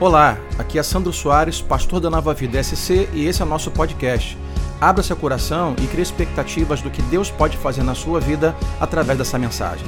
[0.00, 3.70] Olá, aqui é Sandro Soares, pastor da Nova Vida SC e esse é o nosso
[3.70, 4.36] podcast.
[4.80, 9.16] Abra seu coração e crie expectativas do que Deus pode fazer na sua vida através
[9.16, 9.86] dessa mensagem.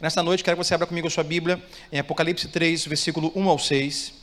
[0.00, 1.60] Nesta noite, quero que você abra comigo a sua Bíblia
[1.90, 4.14] em Apocalipse 3, versículo 1 ao 6.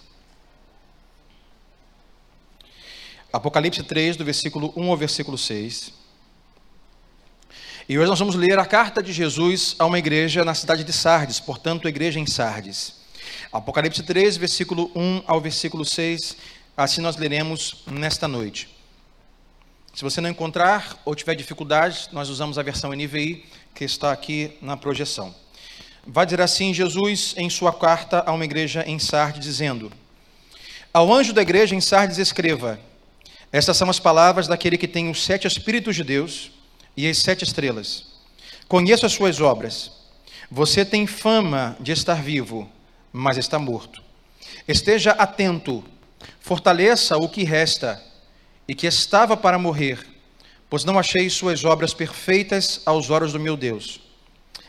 [3.33, 5.91] Apocalipse 3, do versículo 1 ao versículo 6.
[7.89, 10.93] E hoje nós vamos ler a carta de Jesus a uma igreja na cidade de
[10.93, 13.00] Sardes, portanto, a igreja em Sardes.
[13.51, 16.37] Apocalipse 3, versículo 1 ao versículo 6,
[16.77, 18.69] assim nós leremos nesta noite.
[19.93, 24.57] Se você não encontrar ou tiver dificuldade, nós usamos a versão NVI que está aqui
[24.61, 25.35] na projeção.
[26.07, 29.91] Vai dizer assim Jesus em sua carta a uma igreja em Sardes, dizendo:
[30.93, 32.79] Ao anjo da igreja em Sardes escreva:
[33.51, 36.51] Estas são as palavras daquele que tem os sete Espíritos de Deus
[36.95, 38.05] e as sete estrelas.
[38.69, 39.91] Conheço as suas obras.
[40.49, 42.69] Você tem fama de estar vivo,
[43.11, 44.01] mas está morto.
[44.67, 45.83] Esteja atento,
[46.39, 48.01] fortaleça o que resta
[48.67, 49.99] e que estava para morrer,
[50.69, 54.01] pois não achei suas obras perfeitas aos olhos do meu Deus.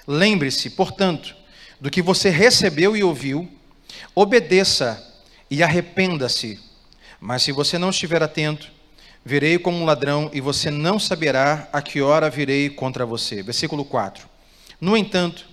[0.07, 1.37] Lembre-se, portanto,
[1.81, 3.49] do que você recebeu e ouviu,
[4.15, 6.59] obedeça e arrependa-se.
[7.21, 8.73] Mas se você não estiver atento,
[9.25, 13.41] Virei como um ladrão e você não saberá a que hora virei contra você.
[13.41, 14.29] Versículo 4.
[14.81, 15.47] No entanto,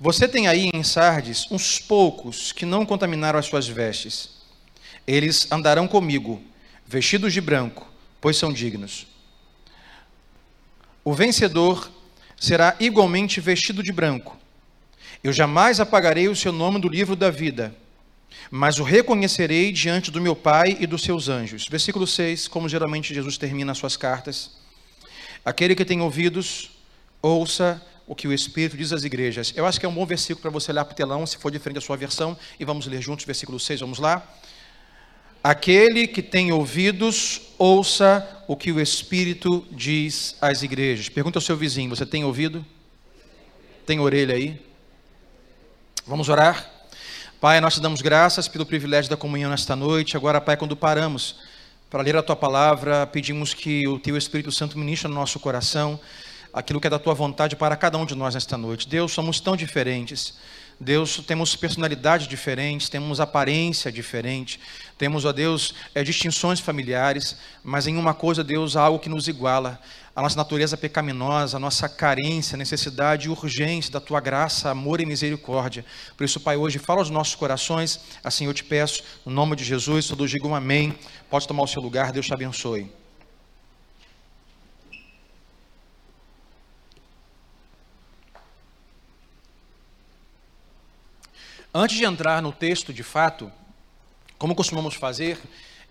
[0.00, 4.30] você tem aí em Sardes uns poucos que não contaminaram as suas vestes.
[5.06, 6.42] Eles andarão comigo,
[6.86, 7.86] vestidos de branco,
[8.20, 9.06] pois são dignos.
[11.04, 11.90] O vencedor
[12.38, 14.36] será igualmente vestido de branco.
[15.22, 17.76] Eu jamais apagarei o seu nome do livro da vida
[18.50, 21.68] mas o reconhecerei diante do meu Pai e dos seus anjos.
[21.68, 24.52] Versículo 6, como geralmente Jesus termina as suas cartas.
[25.44, 26.70] Aquele que tem ouvidos,
[27.22, 29.52] ouça o que o Espírito diz às igrejas.
[29.54, 31.48] Eu acho que é um bom versículo para você olhar para o telão, se for
[31.48, 34.28] diferente da sua versão, e vamos ler juntos versículo 6, vamos lá?
[35.44, 41.08] Aquele que tem ouvidos, ouça o que o Espírito diz às igrejas.
[41.08, 42.66] Pergunta ao seu vizinho: você tem ouvido?
[43.86, 44.60] Tem orelha aí?
[46.04, 46.68] Vamos orar?
[47.40, 50.16] Pai, nós te damos graças pelo privilégio da comunhão nesta noite.
[50.16, 51.36] Agora, Pai, quando paramos
[51.88, 56.00] para ler a tua palavra, pedimos que o teu Espírito Santo ministre no nosso coração
[56.52, 58.88] aquilo que é da tua vontade para cada um de nós nesta noite.
[58.88, 60.34] Deus, somos tão diferentes.
[60.82, 64.58] Deus, temos personalidades diferentes, temos aparência diferente,
[64.96, 69.28] temos, ó Deus, é, distinções familiares, mas em uma coisa, Deus, há algo que nos
[69.28, 69.78] iguala
[70.16, 75.06] a nossa natureza pecaminosa, a nossa carência, necessidade e urgência da tua graça, amor e
[75.06, 75.84] misericórdia.
[76.16, 79.64] Por isso, Pai, hoje fala aos nossos corações, assim eu te peço, no nome de
[79.64, 80.94] Jesus, todos digam amém.
[81.28, 82.99] Pode tomar o seu lugar, Deus te abençoe.
[91.72, 93.50] Antes de entrar no texto de fato,
[94.36, 95.38] como costumamos fazer,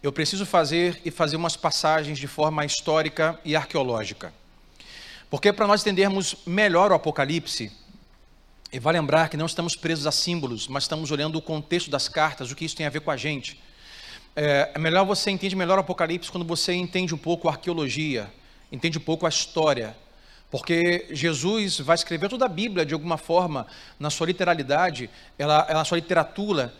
[0.03, 4.33] eu preciso fazer e fazer umas passagens de forma histórica e arqueológica.
[5.29, 7.71] Porque para nós entendermos melhor o Apocalipse,
[8.73, 12.09] e vai lembrar que não estamos presos a símbolos, mas estamos olhando o contexto das
[12.09, 13.57] cartas, o que isso tem a ver com a gente.
[14.35, 18.29] É, é melhor você entende melhor o Apocalipse quando você entende um pouco a arqueologia,
[18.69, 19.95] entende um pouco a história,
[20.51, 23.67] porque Jesus vai escrever toda a Bíblia de alguma forma,
[23.99, 26.73] na sua literalidade, ela, na sua literatura,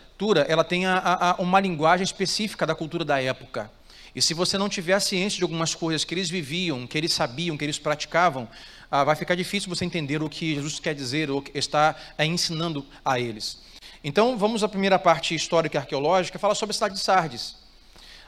[0.48, 3.70] ela tem a, a, uma linguagem específica da cultura da época.
[4.14, 7.12] E se você não tiver a ciência de algumas coisas que eles viviam, que eles
[7.12, 8.48] sabiam, que eles praticavam,
[8.90, 12.84] ah, vai ficar difícil você entender o que Jesus quer dizer ou está é, ensinando
[13.04, 13.58] a eles.
[14.02, 17.56] Então, vamos à primeira parte histórica e arqueológica, fala sobre a cidade de Sardes.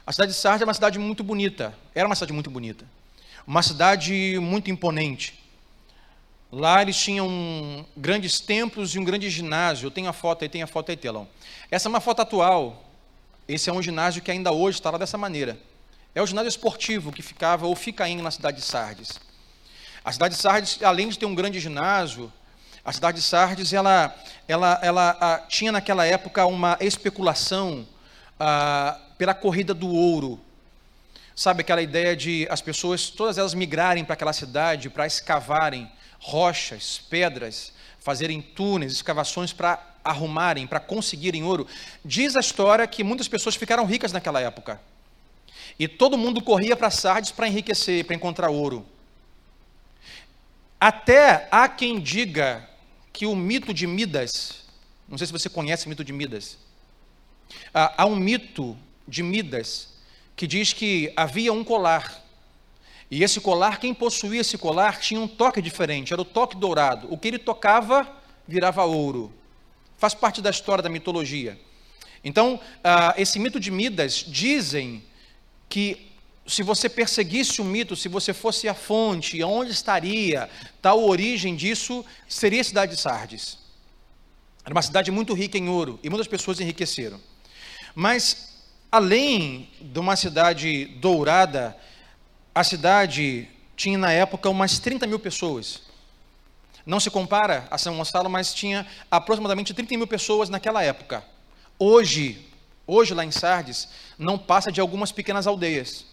[0.07, 2.85] A cidade de Sardes é uma cidade muito bonita, era uma cidade muito bonita,
[3.45, 5.39] uma cidade muito imponente.
[6.51, 9.87] Lá eles tinham grandes templos e um grande ginásio.
[9.87, 11.27] Eu tenho a foto aí, tem a foto aí, telão.
[11.71, 12.85] Essa é uma foto atual.
[13.47, 15.57] Esse é um ginásio que ainda hoje está lá dessa maneira.
[16.15, 19.19] É o ginásio esportivo que ficava ou fica ainda na cidade de Sardes.
[20.05, 22.31] A cidade de Sardes, além de ter um grande ginásio,
[22.85, 24.15] a cidade de Sardes, ela,
[24.47, 27.87] ela, ela a, tinha naquela época uma especulação
[28.39, 30.39] a, pela corrida do ouro.
[31.35, 37.01] Sabe aquela ideia de as pessoas, todas elas migrarem para aquela cidade para escavarem rochas,
[37.09, 41.67] pedras, fazerem túneis, escavações para arrumarem, para conseguirem ouro.
[42.03, 44.79] Diz a história que muitas pessoas ficaram ricas naquela época.
[45.79, 48.85] E todo mundo corria para Sardes para enriquecer, para encontrar ouro.
[50.79, 52.69] Até há quem diga
[53.11, 54.65] que o mito de Midas,
[55.07, 56.57] não sei se você conhece o mito de Midas,
[57.73, 58.77] há um mito
[59.07, 59.92] de Midas
[60.35, 62.23] que diz que havia um colar
[63.13, 67.07] e esse colar, quem possuía esse colar tinha um toque diferente, era o toque dourado.
[67.13, 68.11] O que ele tocava
[68.47, 69.31] virava ouro.
[69.99, 71.57] faz parte da história da mitologia.
[72.23, 75.03] Então, uh, esse mito de Midas dizem
[75.69, 76.11] que
[76.47, 80.49] se você perseguisse o mito, se você fosse a fonte, onde estaria
[80.81, 83.59] tal origem disso, seria a cidade de Sardes.
[84.65, 87.21] Era uma cidade muito rica em ouro e muitas pessoas enriqueceram.
[87.93, 88.52] Mas,
[88.93, 91.75] além de uma cidade dourada,
[92.53, 95.81] a cidade tinha na época umas 30 mil pessoas.
[96.85, 101.23] Não se compara a São Gonçalo, mas tinha aproximadamente 30 mil pessoas naquela época.
[101.79, 102.47] Hoje,
[102.85, 106.05] hoje lá em Sardes, não passa de algumas pequenas aldeias,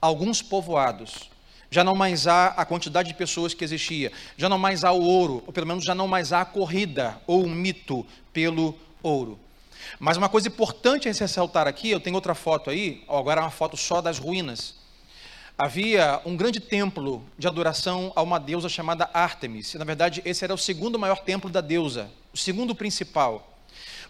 [0.00, 1.28] alguns povoados.
[1.70, 5.02] Já não mais há a quantidade de pessoas que existia, já não mais há o
[5.02, 9.38] ouro, ou pelo menos já não mais há a corrida ou o mito pelo ouro.
[9.98, 13.50] Mas uma coisa importante a ressaltar aqui, eu tenho outra foto aí, agora é uma
[13.50, 14.74] foto só das ruínas.
[15.58, 19.74] Havia um grande templo de adoração a uma deusa chamada Ártemis.
[19.74, 23.56] Na verdade, esse era o segundo maior templo da deusa, o segundo principal.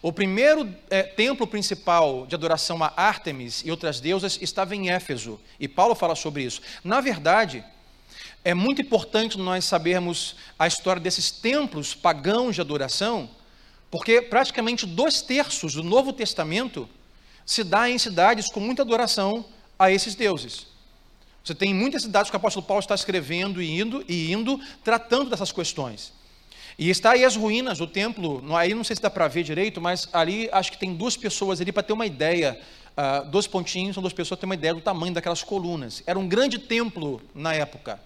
[0.01, 5.39] O primeiro é, templo principal de adoração a Ártemis e outras deusas estava em Éfeso,
[5.59, 6.61] e Paulo fala sobre isso.
[6.83, 7.63] Na verdade,
[8.43, 13.29] é muito importante nós sabermos a história desses templos pagãos de adoração,
[13.89, 16.89] porque praticamente dois terços do Novo Testamento
[17.45, 19.45] se dá em cidades com muita adoração
[19.79, 20.67] a esses deuses.
[21.43, 25.29] Você tem muitas cidades que o apóstolo Paulo está escrevendo e indo, e indo tratando
[25.29, 26.11] dessas questões.
[26.77, 29.79] E está aí as ruínas do templo, aí não sei se dá para ver direito,
[29.79, 32.59] mas ali acho que tem duas pessoas ali para ter uma ideia,
[32.97, 36.03] uh, dois pontinhos, são duas pessoas, ter uma ideia do tamanho daquelas colunas.
[36.05, 37.99] Era um grande templo na época.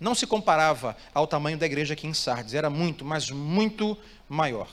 [0.00, 3.96] Não se comparava ao tamanho da igreja aqui em Sardes, era muito, mas muito
[4.28, 4.68] maior.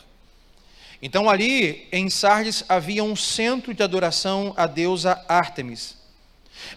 [1.05, 5.95] Então ali em Sardes havia um centro de adoração à deusa Ártemis.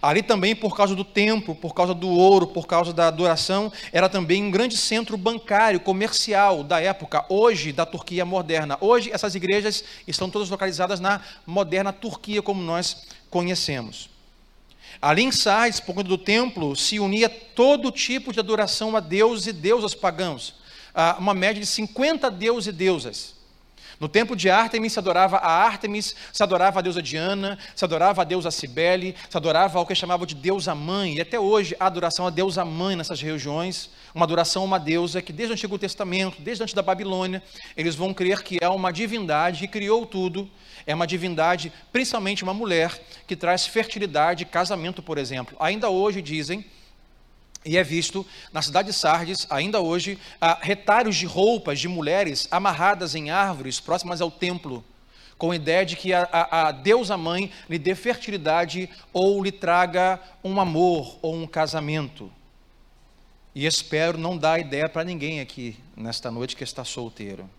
[0.03, 4.07] Ali também, por causa do templo, por causa do ouro, por causa da adoração, era
[4.07, 8.77] também um grande centro bancário, comercial da época, hoje da Turquia moderna.
[8.83, 14.11] Hoje, essas igrejas estão todas localizadas na moderna Turquia, como nós conhecemos.
[15.01, 19.47] Ali em Sardes, por conta do templo, se unia todo tipo de adoração a deuses
[19.47, 20.57] e deusas pagãos.
[20.95, 23.38] Ah, uma média de 50 deuses e deusas.
[24.01, 28.23] No templo de Ártemis se adorava a Ártemis, se adorava a deusa Diana, se adorava
[28.23, 31.87] a deusa Cibele, se adorava ao que chamavam de deusa mãe, e até hoje a
[31.87, 35.77] adoração à deusa mãe nessas regiões, uma adoração a uma deusa que desde o Antigo
[35.79, 37.43] Testamento, desde antes da Babilônia,
[37.77, 40.49] eles vão crer que é uma divindade que criou tudo,
[40.87, 45.57] é uma divindade, principalmente uma mulher, que traz fertilidade, casamento, por exemplo.
[45.59, 46.65] Ainda hoje dizem
[47.69, 50.19] e é visto na cidade de Sardes, ainda hoje,
[50.63, 54.83] retalhos de roupas de mulheres amarradas em árvores próximas ao templo,
[55.37, 59.53] com a ideia de que a, a, a deusa mãe lhe dê fertilidade ou lhe
[59.53, 62.33] traga um amor ou um casamento.
[63.55, 67.51] E espero não dar ideia para ninguém aqui nesta noite que está solteiro.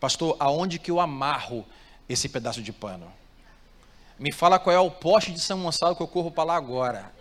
[0.00, 1.66] Pastor, aonde que eu amarro
[2.08, 3.12] esse pedaço de pano?
[4.18, 7.12] Me fala qual é o poste de São Gonçalo que eu corro para lá agora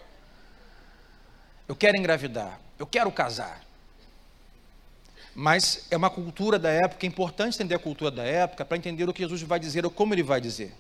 [1.71, 3.63] eu quero engravidar, eu quero casar.
[5.33, 9.07] Mas é uma cultura da época, é importante entender a cultura da época para entender
[9.07, 10.75] o que Jesus vai dizer ou como ele vai dizer.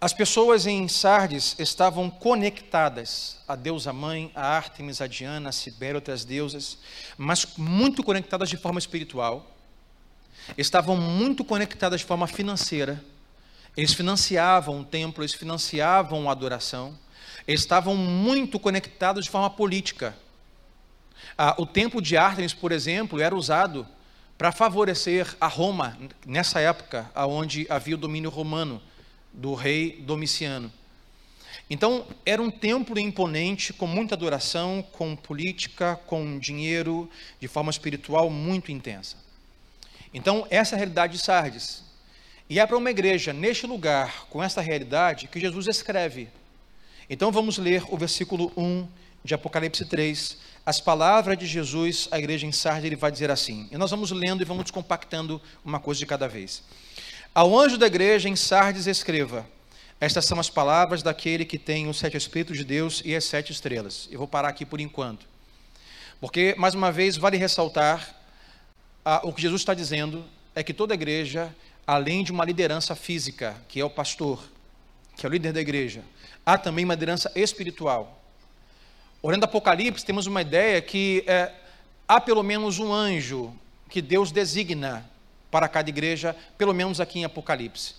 [0.00, 5.94] As pessoas em Sardes estavam conectadas a deusa mãe, a Ártemis, a Diana, a Cibele,
[5.94, 6.76] outras deusas,
[7.16, 9.48] mas muito conectadas de forma espiritual.
[10.58, 13.00] Estavam muito conectadas de forma financeira.
[13.76, 16.98] Eles financiavam o templo, eles financiavam a adoração
[17.54, 20.16] estavam muito conectados de forma política.
[21.36, 23.86] Ah, o templo de Ártemis, por exemplo, era usado
[24.36, 28.82] para favorecer a Roma nessa época, onde havia o domínio romano
[29.32, 30.70] do rei Domiciano.
[31.68, 37.10] Então, era um templo imponente, com muita adoração, com política, com dinheiro,
[37.40, 39.16] de forma espiritual muito intensa.
[40.14, 41.82] Então, essa é a realidade de Sardes.
[42.48, 46.28] E é para uma igreja neste lugar, com essa realidade, que Jesus escreve
[47.08, 48.88] então vamos ler o versículo 1
[49.24, 53.68] de Apocalipse 3, as palavras de Jesus à igreja em Sardes, ele vai dizer assim.
[53.70, 56.62] E nós vamos lendo e vamos compactando uma coisa de cada vez.
[57.34, 59.46] Ao anjo da igreja em Sardes escreva:
[60.00, 63.52] Estas são as palavras daquele que tem os sete espíritos de Deus e as sete
[63.52, 64.08] estrelas.
[64.10, 65.26] Eu vou parar aqui por enquanto.
[66.20, 68.14] Porque, mais uma vez, vale ressaltar
[69.22, 71.54] o que Jesus está dizendo é que toda igreja,
[71.86, 74.42] além de uma liderança física, que é o pastor,
[75.16, 76.02] que é o líder da igreja,
[76.44, 78.22] há também uma liderança espiritual.
[79.22, 81.52] Olhando Apocalipse, temos uma ideia que é,
[82.06, 83.52] há pelo menos um anjo
[83.88, 85.08] que Deus designa
[85.50, 87.94] para cada igreja, pelo menos aqui em Apocalipse.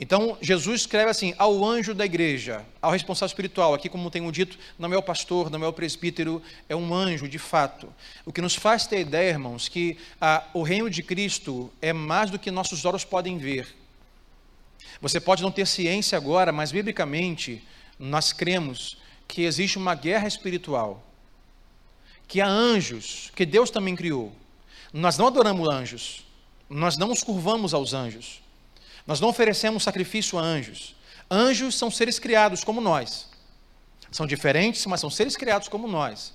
[0.00, 4.58] Então, Jesus escreve assim: ao anjo da igreja, ao responsável espiritual, aqui, como tenho dito,
[4.78, 7.92] não é o pastor, não é o presbítero, é um anjo de fato.
[8.24, 12.30] O que nos faz ter ideia, irmãos, que ah, o reino de Cristo é mais
[12.30, 13.74] do que nossos olhos podem ver.
[15.00, 17.62] Você pode não ter ciência agora, mas biblicamente
[17.98, 21.04] nós cremos que existe uma guerra espiritual,
[22.26, 24.32] que há anjos, que Deus também criou.
[24.92, 26.26] Nós não adoramos anjos,
[26.68, 28.40] nós não nos curvamos aos anjos.
[29.06, 30.94] Nós não oferecemos sacrifício a anjos.
[31.30, 33.26] Anjos são seres criados como nós.
[34.10, 36.34] São diferentes, mas são seres criados como nós.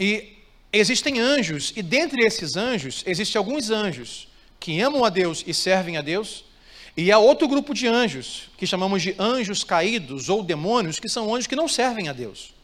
[0.00, 0.38] E
[0.72, 5.96] existem anjos, e dentre esses anjos, existem alguns anjos que amam a Deus e servem
[5.96, 6.44] a Deus,
[6.96, 11.34] e há outro grupo de anjos, que chamamos de anjos caídos ou demônios, que são
[11.34, 12.54] anjos que não servem a Deus.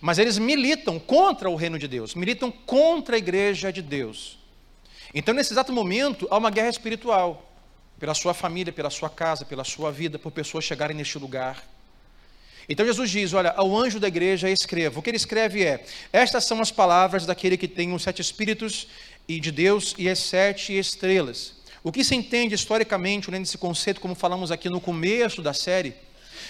[0.00, 4.38] Mas eles militam contra o reino de Deus, militam contra a igreja de Deus.
[5.12, 7.50] Então, nesse exato momento, há uma guerra espiritual
[7.98, 11.62] pela sua família, pela sua casa, pela sua vida, por pessoas chegarem neste lugar.
[12.68, 15.00] Então Jesus diz: Olha, ao anjo da igreja escreva.
[15.00, 18.86] O que ele escreve é: Estas são as palavras daquele que tem os sete espíritos
[19.26, 21.59] e de Deus e as sete estrelas.
[21.82, 25.94] O que se entende historicamente, olhando esse conceito, como falamos aqui no começo da série,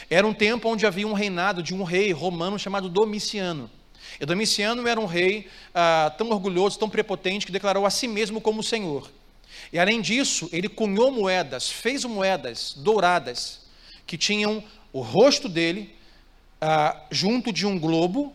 [0.08, 3.70] era um tempo onde havia um reinado de um rei romano chamado Domiciano.
[4.18, 8.40] E Domiciano era um rei ah, tão orgulhoso, tão prepotente, que declarou a si mesmo
[8.40, 9.08] como Senhor.
[9.72, 13.60] E além disso, ele cunhou moedas, fez moedas douradas,
[14.06, 15.94] que tinham o rosto dele
[16.60, 18.34] ah, junto de um globo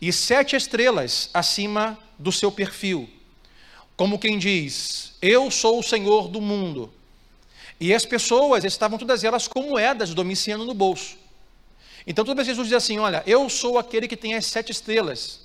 [0.00, 3.08] e sete estrelas acima do seu perfil.
[3.96, 6.92] Como quem diz: Eu sou o Senhor do mundo.
[7.80, 11.16] E as pessoas estavam todas elas com moedas de Domiciano no bolso.
[12.06, 15.44] Então, toda vez Jesus diz assim: Olha, eu sou aquele que tem as sete estrelas.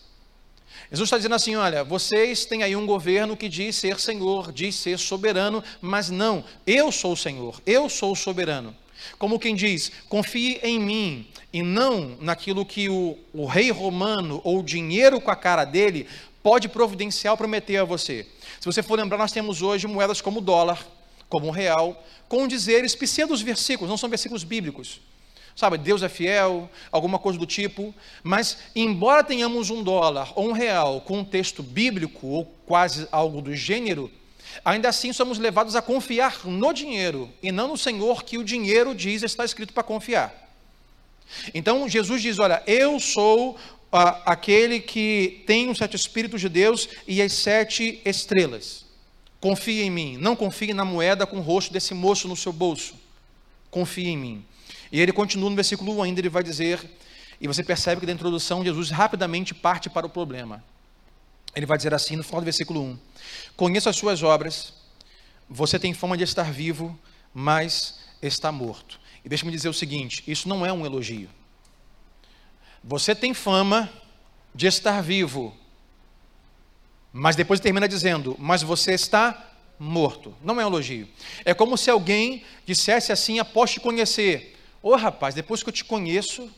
[0.91, 4.75] Jesus está dizendo assim: olha, vocês têm aí um governo que diz ser Senhor, diz
[4.75, 8.75] ser soberano, mas não, eu sou o Senhor, eu sou o soberano.
[9.17, 14.59] Como quem diz, confie em mim e não naquilo que o, o rei romano ou
[14.59, 16.07] o dinheiro com a cara dele
[16.41, 18.25] pode providenciar ou prometer a você.
[18.59, 20.85] Se você for lembrar, nós temos hoje moedas como o dólar,
[21.27, 25.01] como o real, com dizeres pseudos versículos, não são versículos bíblicos
[25.59, 27.93] sabe, Deus é fiel, alguma coisa do tipo,
[28.23, 33.41] mas embora tenhamos um dólar ou um real com um texto bíblico ou quase algo
[33.41, 34.09] do gênero,
[34.63, 38.95] ainda assim somos levados a confiar no dinheiro e não no Senhor que o dinheiro
[38.95, 40.33] diz está escrito para confiar.
[41.53, 43.57] Então Jesus diz: Olha, eu sou
[43.91, 48.85] ah, aquele que tem os sete Espíritos de Deus e as sete estrelas.
[49.39, 52.95] Confie em mim, não confie na moeda com o rosto desse moço no seu bolso.
[53.71, 54.45] Confie em mim.
[54.91, 56.79] E ele continua no versículo 1 ainda, ele vai dizer,
[57.39, 60.63] e você percebe que da introdução Jesus rapidamente parte para o problema.
[61.55, 62.99] Ele vai dizer assim no final do versículo 1:
[63.55, 64.73] Conheço as suas obras,
[65.49, 66.97] você tem fama de estar vivo,
[67.33, 68.99] mas está morto.
[69.23, 71.29] E deixa-me dizer o seguinte: isso não é um elogio.
[72.83, 73.89] Você tem fama
[74.53, 75.55] de estar vivo,
[77.11, 80.35] mas depois termina dizendo: Mas você está morto.
[80.43, 81.07] Não é um elogio.
[81.45, 85.83] É como se alguém dissesse assim após te conhecer: Ô rapaz, depois que eu te
[85.83, 86.49] conheço,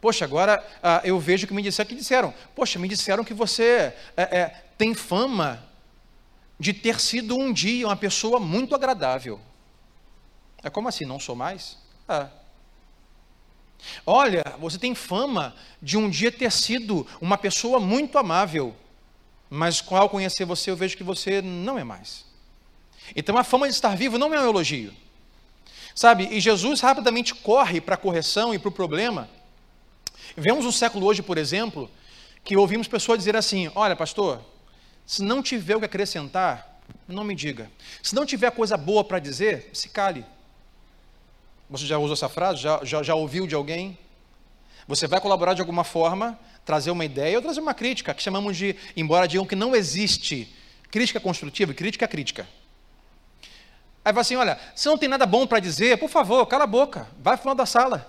[0.00, 3.94] poxa, agora ah, eu vejo que me disseram que disseram, poxa, me disseram que você
[4.16, 5.64] é, é, tem fama
[6.58, 9.40] de ter sido um dia uma pessoa muito agradável.
[10.62, 11.04] É como assim?
[11.04, 11.78] Não sou mais?
[12.08, 12.43] É.
[14.06, 18.74] Olha, você tem fama de um dia ter sido uma pessoa muito amável,
[19.48, 22.24] mas ao conhecer você eu vejo que você não é mais.
[23.14, 24.92] Então a fama de estar vivo não é um elogio.
[25.94, 29.28] Sabe, e Jesus rapidamente corre para a correção e para o problema.
[30.36, 31.88] Vemos um século hoje, por exemplo,
[32.42, 34.40] que ouvimos pessoas dizer assim: Olha, pastor,
[35.06, 37.70] se não tiver o que acrescentar, não me diga.
[38.02, 40.24] Se não tiver coisa boa para dizer, se cale.
[41.74, 42.60] Você já usou essa frase?
[42.62, 43.98] Já, já, já ouviu de alguém?
[44.86, 48.56] Você vai colaborar de alguma forma, trazer uma ideia ou trazer uma crítica, que chamamos
[48.56, 50.54] de, embora digam que não existe
[50.88, 52.46] crítica construtiva e crítica crítica.
[54.04, 56.68] Aí fala assim: olha, se não tem nada bom para dizer, por favor, cala a
[56.68, 58.08] boca, vai para o da sala.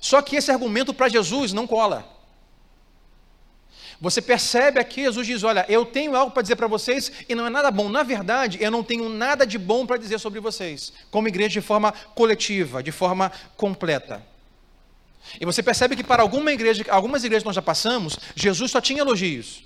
[0.00, 2.08] Só que esse argumento para Jesus não cola.
[4.00, 7.46] Você percebe aqui, Jesus diz: Olha, eu tenho algo para dizer para vocês e não
[7.46, 7.88] é nada bom.
[7.88, 11.60] Na verdade, eu não tenho nada de bom para dizer sobre vocês, como igreja de
[11.60, 14.22] forma coletiva, de forma completa.
[15.40, 18.80] E você percebe que para alguma igreja, algumas igrejas que nós já passamos, Jesus só
[18.80, 19.64] tinha elogios.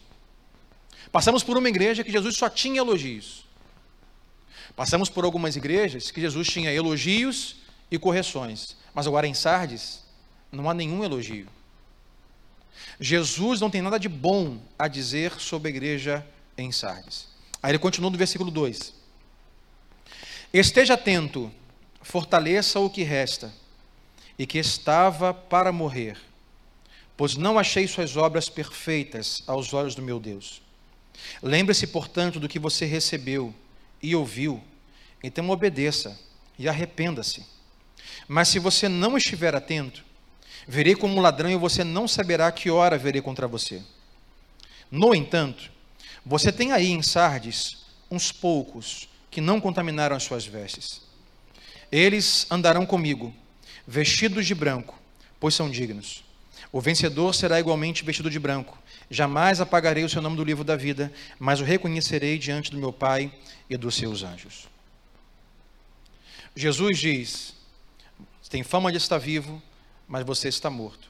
[1.13, 3.45] Passamos por uma igreja que Jesus só tinha elogios.
[4.77, 7.57] Passamos por algumas igrejas que Jesus tinha elogios
[7.91, 10.05] e correções, mas agora em Sardes
[10.53, 11.49] não há nenhum elogio.
[13.01, 16.27] Jesus não tem nada de bom a dizer sobre a igreja
[16.57, 17.29] em Sardes.
[17.63, 18.93] Aí ele continua no versículo 2.
[20.53, 21.51] Esteja atento,
[22.03, 23.53] fortaleça o que resta
[24.39, 26.19] e que estava para morrer,
[27.17, 30.61] pois não achei suas obras perfeitas aos olhos do meu Deus.
[31.43, 33.55] Lembre-se, portanto, do que você recebeu
[34.03, 34.63] e ouviu,
[35.23, 36.19] então obedeça
[36.59, 37.47] e arrependa-se.
[38.29, 40.05] Mas se você não estiver atento,
[40.71, 43.83] verei como ladrão e você não saberá que hora verei contra você.
[44.89, 45.69] No entanto,
[46.25, 51.03] você tem aí em Sardes uns poucos que não contaminaram as suas vestes.
[51.91, 53.35] Eles andarão comigo,
[53.85, 54.97] vestidos de branco,
[55.41, 56.23] pois são dignos.
[56.71, 58.79] O vencedor será igualmente vestido de branco.
[59.11, 62.93] Jamais apagarei o seu nome do livro da vida, mas o reconhecerei diante do meu
[62.93, 63.33] Pai
[63.69, 64.69] e dos seus anjos.
[66.55, 67.55] Jesus diz:
[68.49, 69.61] tem fama de estar vivo,
[70.11, 71.09] mas você está morto.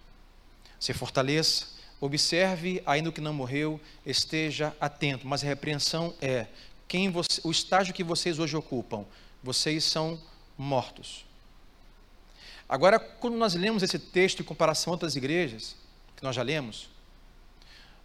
[0.79, 5.27] Se fortaleça, observe, ainda que não morreu, esteja atento.
[5.27, 6.47] Mas a repreensão é:
[6.87, 9.07] quem você, o estágio que vocês hoje ocupam,
[9.43, 10.21] vocês são
[10.57, 11.25] mortos.
[12.69, 15.75] Agora, quando nós lemos esse texto em comparação a outras igrejas,
[16.15, 16.91] que nós já lemos,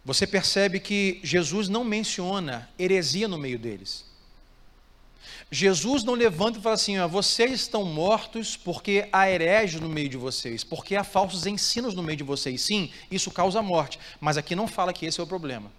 [0.02, 4.06] você percebe que Jesus não menciona heresia no meio deles.
[5.50, 10.08] Jesus não levanta e fala assim: ó, vocês estão mortos porque há hereges no meio
[10.08, 12.60] de vocês, porque há falsos ensinos no meio de vocês.
[12.62, 15.70] Sim, isso causa morte, mas aqui não fala que esse é o problema.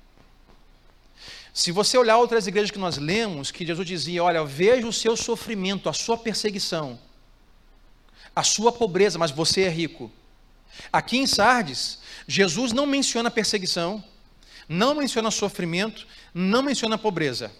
[1.53, 5.17] Se você olhar outras igrejas que nós lemos, que Jesus dizia: olha, veja o seu
[5.17, 6.97] sofrimento, a sua perseguição,
[8.35, 10.09] a sua pobreza, mas você é rico.
[10.93, 14.03] Aqui em Sardes, Jesus não menciona perseguição,
[14.69, 17.51] não menciona sofrimento, não menciona pobreza.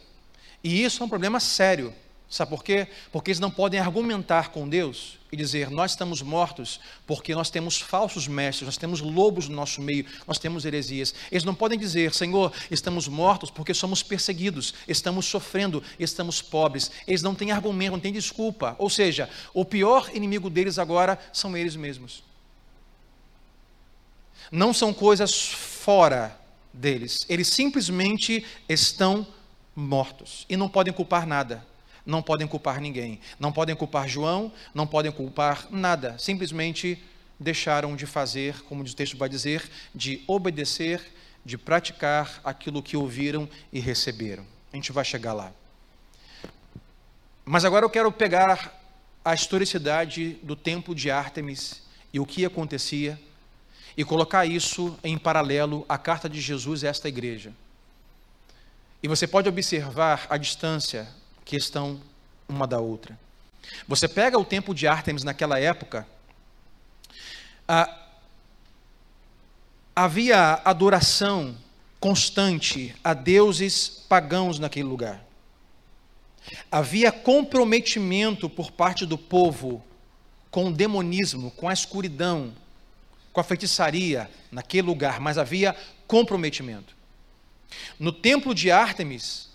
[0.67, 1.95] E isso é um problema sério.
[2.29, 2.87] Sabe por quê?
[3.09, 7.79] Porque eles não podem argumentar com Deus e dizer: Nós estamos mortos porque nós temos
[7.79, 11.15] falsos mestres, nós temos lobos no nosso meio, nós temos heresias.
[11.31, 16.91] Eles não podem dizer: Senhor, estamos mortos porque somos perseguidos, estamos sofrendo, estamos pobres.
[17.07, 18.75] Eles não têm argumento, não têm desculpa.
[18.77, 22.25] Ou seja, o pior inimigo deles agora são eles mesmos.
[24.51, 26.37] Não são coisas fora
[26.73, 29.25] deles, eles simplesmente estão
[29.77, 31.65] mortos e não podem culpar nada
[32.07, 33.19] não podem culpar ninguém.
[33.37, 36.17] Não podem culpar João, não podem culpar nada.
[36.17, 36.97] Simplesmente
[37.37, 41.01] deixaram de fazer, como o texto vai dizer, de obedecer,
[41.45, 44.45] de praticar aquilo que ouviram e receberam.
[44.71, 45.51] A gente vai chegar lá.
[47.43, 48.73] Mas agora eu quero pegar
[49.23, 53.19] a historicidade do templo de Ártemis e o que acontecia
[53.97, 57.51] e colocar isso em paralelo à carta de Jesus a esta igreja.
[59.01, 61.07] E você pode observar a distância
[61.45, 61.99] que estão
[62.47, 63.17] uma da outra.
[63.87, 66.07] Você pega o templo de Ártemis naquela época,
[67.67, 68.07] ah,
[69.95, 71.55] havia adoração
[71.99, 75.21] constante a deuses pagãos naquele lugar.
[76.71, 79.83] Havia comprometimento por parte do povo
[80.49, 82.53] com o demonismo, com a escuridão,
[83.33, 85.75] com a feitiçaria naquele lugar, mas havia
[86.07, 86.96] comprometimento.
[87.99, 89.47] No templo de Ártemis,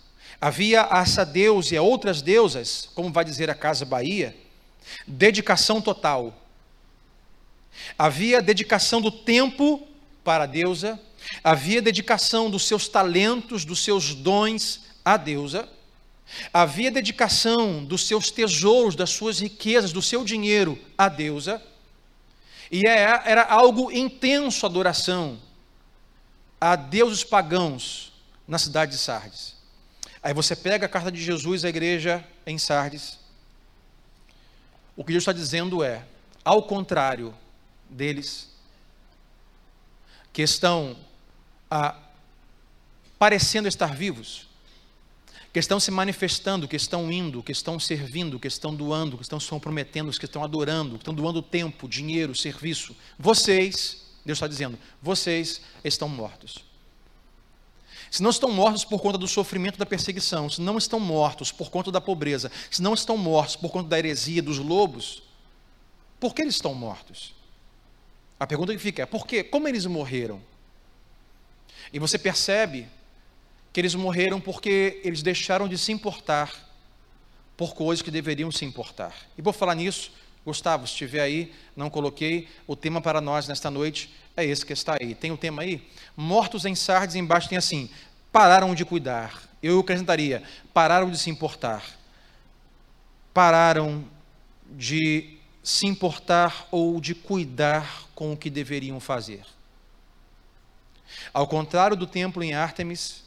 [0.43, 4.35] Havia a essa deusa e a outras deusas, como vai dizer a Casa Bahia,
[5.07, 6.37] dedicação total.
[7.97, 9.87] Havia dedicação do tempo
[10.21, 10.99] para a deusa,
[11.41, 15.65] havia dedicação dos seus talentos, dos seus dons à deusa,
[16.51, 21.63] havia dedicação dos seus tesouros, das suas riquezas, do seu dinheiro à deusa,
[22.69, 25.39] e é, era algo intenso a adoração
[26.65, 28.13] a deuses pagãos
[28.47, 29.53] na cidade de Sardes.
[30.23, 33.19] Aí você pega a carta de Jesus à igreja em Sardes.
[34.95, 36.05] O que Deus está dizendo é,
[36.41, 37.35] ao contrário
[37.89, 38.49] deles,
[40.31, 40.95] que estão
[41.69, 41.97] ah,
[43.19, 44.47] parecendo estar vivos,
[45.51, 49.37] que estão se manifestando, que estão indo, que estão servindo, que estão doando, que estão
[49.37, 52.95] se comprometendo, que estão adorando, que estão doando tempo, dinheiro, serviço.
[53.19, 56.63] Vocês, Deus está dizendo, vocês estão mortos
[58.13, 61.71] se não estão mortos por conta do sofrimento da perseguição, se não estão mortos por
[61.71, 65.23] conta da pobreza, se não estão mortos por conta da heresia dos lobos,
[66.19, 67.33] por que eles estão mortos?
[68.39, 69.43] A pergunta que fica é: por quê?
[69.43, 70.39] Como eles morreram?
[71.91, 72.87] E você percebe
[73.73, 76.53] que eles morreram porque eles deixaram de se importar
[77.57, 79.15] por coisas que deveriam se importar.
[79.35, 80.11] E vou falar nisso,
[80.45, 84.73] Gustavo, se estiver aí, não coloquei, o tema para nós nesta noite é esse que
[84.73, 85.15] está aí.
[85.15, 85.87] Tem o tema aí?
[86.15, 87.89] Mortos em Sardes, embaixo tem assim:
[88.31, 89.43] pararam de cuidar.
[89.61, 91.83] Eu acrescentaria: pararam de se importar.
[93.33, 94.05] Pararam
[94.69, 99.45] de se importar ou de cuidar com o que deveriam fazer.
[101.33, 103.22] Ao contrário do templo em Ártemis,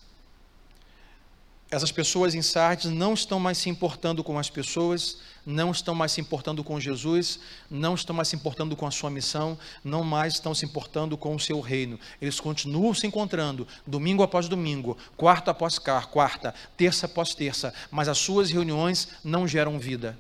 [1.71, 6.13] essas pessoas em Sardes não estão mais se importando com as pessoas, não estão mais
[6.13, 10.35] se importando com Jesus, não estão mais se importando com a sua missão, não mais
[10.35, 11.99] estão se importando com o seu reino.
[12.21, 18.19] Eles continuam se encontrando domingo após domingo, quarta após quarta, terça após terça, mas as
[18.19, 20.17] suas reuniões não geram vida.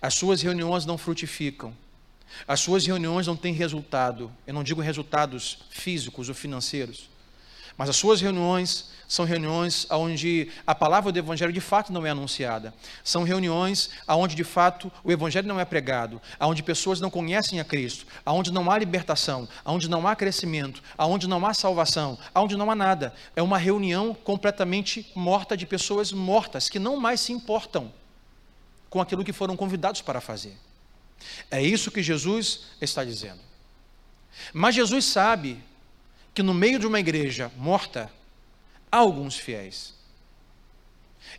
[0.00, 1.74] As suas reuniões não frutificam.
[2.48, 4.32] As suas reuniões não têm resultado.
[4.46, 7.08] Eu não digo resultados físicos ou financeiros,
[7.76, 12.10] mas as suas reuniões são reuniões onde a palavra do Evangelho de fato não é
[12.10, 12.72] anunciada.
[13.02, 17.64] São reuniões onde de fato o Evangelho não é pregado, onde pessoas não conhecem a
[17.64, 22.70] Cristo, onde não há libertação, onde não há crescimento, onde não há salvação, onde não
[22.70, 23.14] há nada.
[23.36, 27.92] É uma reunião completamente morta de pessoas mortas que não mais se importam
[28.88, 30.56] com aquilo que foram convidados para fazer.
[31.50, 33.40] É isso que Jesus está dizendo.
[34.52, 35.62] Mas Jesus sabe
[36.34, 38.10] que no meio de uma igreja morta,
[38.90, 39.94] há alguns fiéis.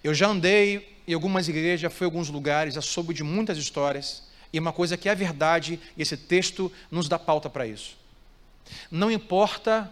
[0.01, 4.23] Eu já andei em algumas igrejas, fui em alguns lugares, já soube de muitas histórias,
[4.53, 7.97] e uma coisa que é verdade, e esse texto nos dá pauta para isso.
[8.89, 9.91] Não importa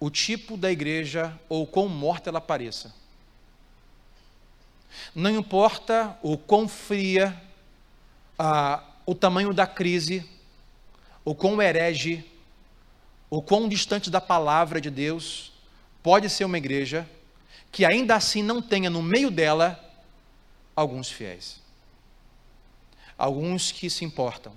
[0.00, 2.92] o tipo da igreja ou quão morta ela pareça.
[5.14, 7.40] Não importa o quão fria,
[8.38, 10.28] ah, o tamanho da crise,
[11.24, 12.24] o quão herege,
[13.30, 15.52] o quão distante da palavra de Deus
[16.02, 17.08] pode ser uma igreja
[17.72, 19.80] que ainda assim não tenha no meio dela
[20.76, 21.60] alguns fiéis.
[23.18, 24.52] Alguns que se importam,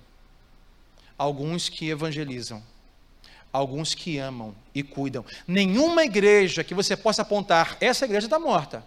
[1.17, 2.61] alguns que evangelizam,
[3.51, 5.25] alguns que amam e cuidam.
[5.47, 8.83] Nenhuma igreja que você possa apontar, essa igreja está morta.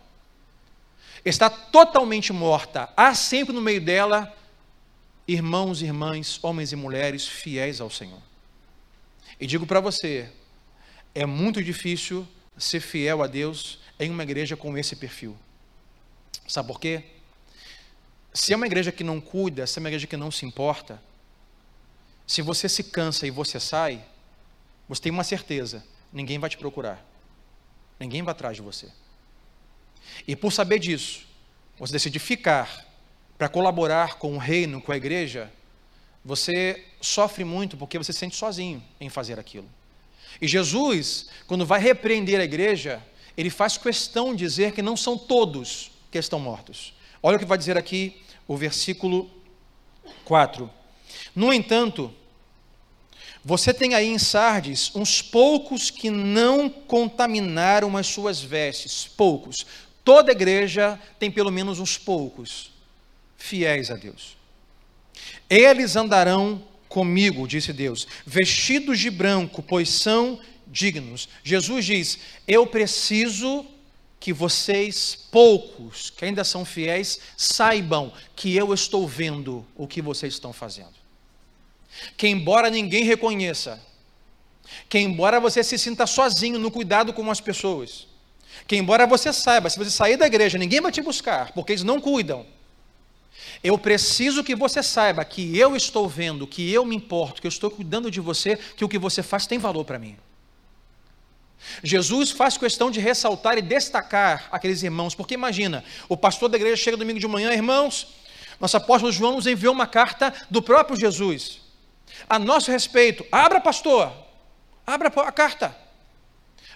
[1.24, 2.88] Está totalmente morta.
[2.96, 4.32] Há sempre no meio dela
[5.26, 8.29] irmãos e irmãs, homens e mulheres fiéis ao Senhor.
[9.40, 10.30] E digo para você,
[11.14, 15.36] é muito difícil ser fiel a Deus em uma igreja com esse perfil.
[16.46, 17.04] Sabe por quê?
[18.34, 21.02] Se é uma igreja que não cuida, se é uma igreja que não se importa,
[22.26, 24.04] se você se cansa e você sai,
[24.88, 27.04] você tem uma certeza: ninguém vai te procurar,
[27.98, 28.88] ninguém vai atrás de você.
[30.28, 31.26] E por saber disso,
[31.78, 32.86] você decide ficar
[33.38, 35.50] para colaborar com o reino, com a igreja,
[36.24, 39.68] você sofre muito porque você se sente sozinho em fazer aquilo.
[40.40, 43.02] E Jesus, quando vai repreender a igreja,
[43.36, 46.92] ele faz questão de dizer que não são todos que estão mortos.
[47.22, 49.30] Olha o que vai dizer aqui o versículo
[50.24, 50.70] 4.
[51.34, 52.12] No entanto,
[53.44, 59.66] você tem aí em Sardes uns poucos que não contaminaram as suas vestes, poucos.
[60.04, 62.70] Toda igreja tem pelo menos uns poucos
[63.36, 64.39] fiéis a Deus.
[65.50, 71.28] Eles andarão comigo, disse Deus, vestidos de branco, pois são dignos.
[71.42, 73.66] Jesus diz: Eu preciso
[74.20, 80.34] que vocês, poucos, que ainda são fiéis, saibam que eu estou vendo o que vocês
[80.34, 80.94] estão fazendo.
[82.16, 83.80] Que embora ninguém reconheça,
[84.88, 88.06] que embora você se sinta sozinho no cuidado com as pessoas,
[88.68, 91.82] que embora você saiba, se você sair da igreja, ninguém vai te buscar, porque eles
[91.82, 92.46] não cuidam.
[93.62, 97.50] Eu preciso que você saiba que eu estou vendo, que eu me importo, que eu
[97.50, 100.16] estou cuidando de você, que o que você faz tem valor para mim.
[101.82, 106.76] Jesus faz questão de ressaltar e destacar aqueles irmãos, porque imagina, o pastor da igreja
[106.76, 108.08] chega domingo de manhã, irmãos,
[108.58, 111.60] nosso apóstolo João nos enviou uma carta do próprio Jesus.
[112.28, 114.12] A nosso respeito, abra, pastor,
[114.86, 115.76] abra a carta.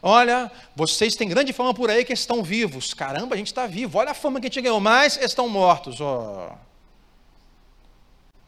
[0.06, 2.92] Olha, vocês têm grande fama por aí que estão vivos.
[2.92, 3.96] Caramba, a gente está vivo.
[3.96, 5.98] Olha a fama que a gente ganhou, mas estão mortos.
[5.98, 6.50] Oh.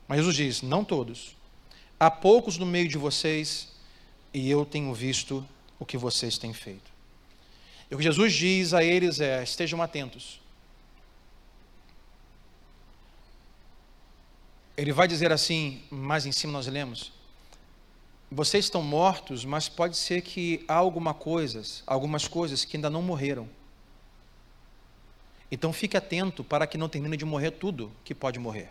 [0.07, 1.35] Mas Jesus diz: não todos.
[1.99, 3.73] Há poucos no meio de vocês
[4.35, 6.91] e eu tenho visto o que vocês têm feito.
[7.91, 10.39] E o que Jesus diz a eles é: estejam atentos.
[14.77, 17.16] Ele vai dizer assim, mais em cima nós lemos:
[18.31, 23.03] vocês estão mortos, mas pode ser que há alguma coisas, algumas coisas que ainda não
[23.03, 23.49] morreram.
[25.51, 28.71] Então fique atento para que não termine de morrer tudo que pode morrer.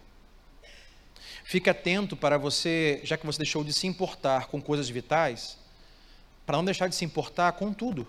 [1.45, 5.57] Fique atento para você, já que você deixou de se importar com coisas vitais,
[6.45, 8.05] para não deixar de se importar com tudo,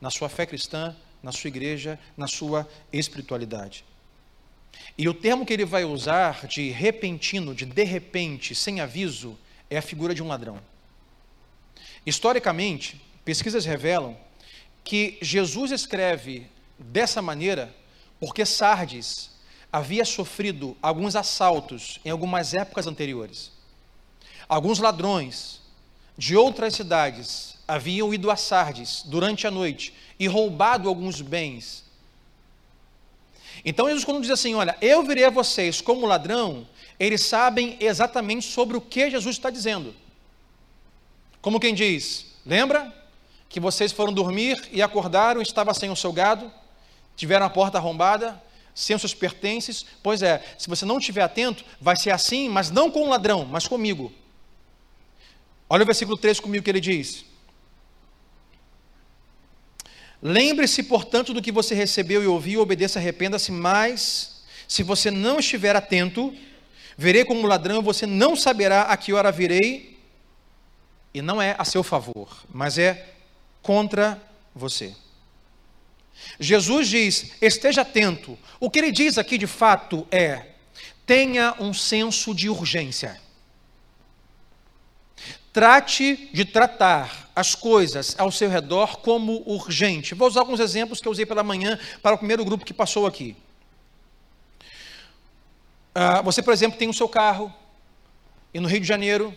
[0.00, 3.84] na sua fé cristã, na sua igreja, na sua espiritualidade.
[4.96, 9.36] E o termo que ele vai usar de repentino, de de repente, sem aviso,
[9.70, 10.60] é a figura de um ladrão.
[12.06, 14.16] Historicamente, pesquisas revelam
[14.84, 16.46] que Jesus escreve
[16.78, 17.74] dessa maneira
[18.18, 19.30] porque Sardes
[19.72, 23.52] havia sofrido alguns assaltos em algumas épocas anteriores.
[24.48, 25.60] Alguns ladrões
[26.16, 31.84] de outras cidades haviam ido a Sardes durante a noite e roubado alguns bens
[33.64, 36.66] Então Jesus, quando diz assim: Olha, eu virei a vocês como ladrão,
[36.98, 39.94] eles sabem exatamente sobre o que Jesus está dizendo.
[41.40, 42.92] Como quem diz: Lembra
[43.48, 46.52] que vocês foram dormir e acordaram, estava sem o seu gado,
[47.16, 48.42] tiveram a porta arrombada,
[48.74, 49.84] sem os seus pertences?
[50.02, 53.44] Pois é, se você não estiver atento, vai ser assim, mas não com o ladrão,
[53.44, 54.12] mas comigo.
[55.70, 57.24] Olha o versículo 3 comigo que ele diz:
[60.20, 65.76] Lembre-se, portanto, do que você recebeu e ouviu, obedeça, arrependa-se, mas se você não estiver
[65.76, 66.34] atento,
[66.98, 69.96] verei como ladrão, você não saberá a que hora virei,
[71.14, 73.14] e não é a seu favor, mas é
[73.62, 74.20] contra
[74.52, 74.94] você.
[76.40, 78.36] Jesus diz: esteja atento.
[78.58, 80.46] O que ele diz aqui de fato é:
[81.06, 83.20] tenha um senso de urgência.
[85.52, 90.14] Trate de tratar as coisas ao seu redor como urgente.
[90.14, 93.06] Vou usar alguns exemplos que eu usei pela manhã para o primeiro grupo que passou
[93.06, 93.36] aqui.
[96.00, 97.52] Ah, você, por exemplo, tem o seu carro,
[98.54, 99.34] e no Rio de Janeiro,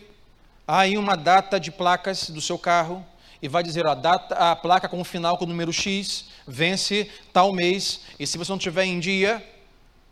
[0.64, 3.04] há aí uma data de placas do seu carro,
[3.42, 7.10] e vai dizer a, data, a placa com o final com o número X vence
[7.32, 9.44] tal mês, e se você não tiver em dia,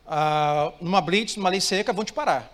[0.05, 2.53] ah, numa blitz, numa lei seca, vão te parar.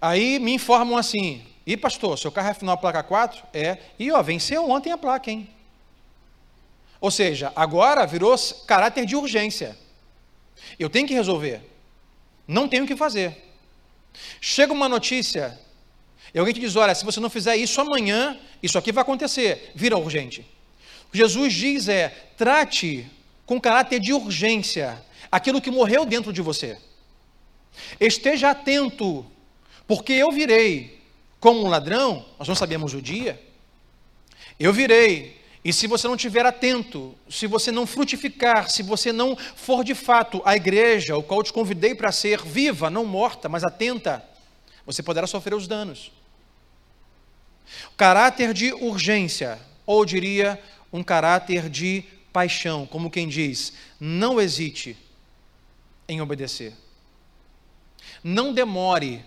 [0.00, 3.44] Aí me informam assim, e pastor, seu carro é final placa 4?
[3.52, 3.76] É.
[3.98, 5.50] E ó, venceu ontem a placa, hein?
[6.98, 8.34] Ou seja, agora virou
[8.66, 9.76] caráter de urgência.
[10.78, 11.75] Eu tenho que resolver.
[12.46, 13.44] Não tenho o que fazer.
[14.40, 15.58] Chega uma notícia,
[16.32, 19.72] e alguém te diz: olha, se você não fizer isso amanhã, isso aqui vai acontecer.
[19.74, 20.46] Vira urgente.
[21.08, 23.06] O que Jesus diz é: trate
[23.44, 26.78] com caráter de urgência aquilo que morreu dentro de você.
[28.00, 29.24] Esteja atento,
[29.86, 31.00] porque eu virei
[31.38, 33.40] como um ladrão, nós não sabemos o dia.
[34.58, 39.34] Eu virei, e se você não estiver atento, se você não frutificar, se você não
[39.36, 43.64] for de fato a igreja, o qual te convidei para ser viva, não morta, mas
[43.64, 44.24] atenta,
[44.86, 46.12] você poderá sofrer os danos.
[47.96, 54.96] Caráter de urgência, ou diria um caráter de paixão, como quem diz: não hesite
[56.08, 56.74] em obedecer.
[58.22, 59.24] Não demore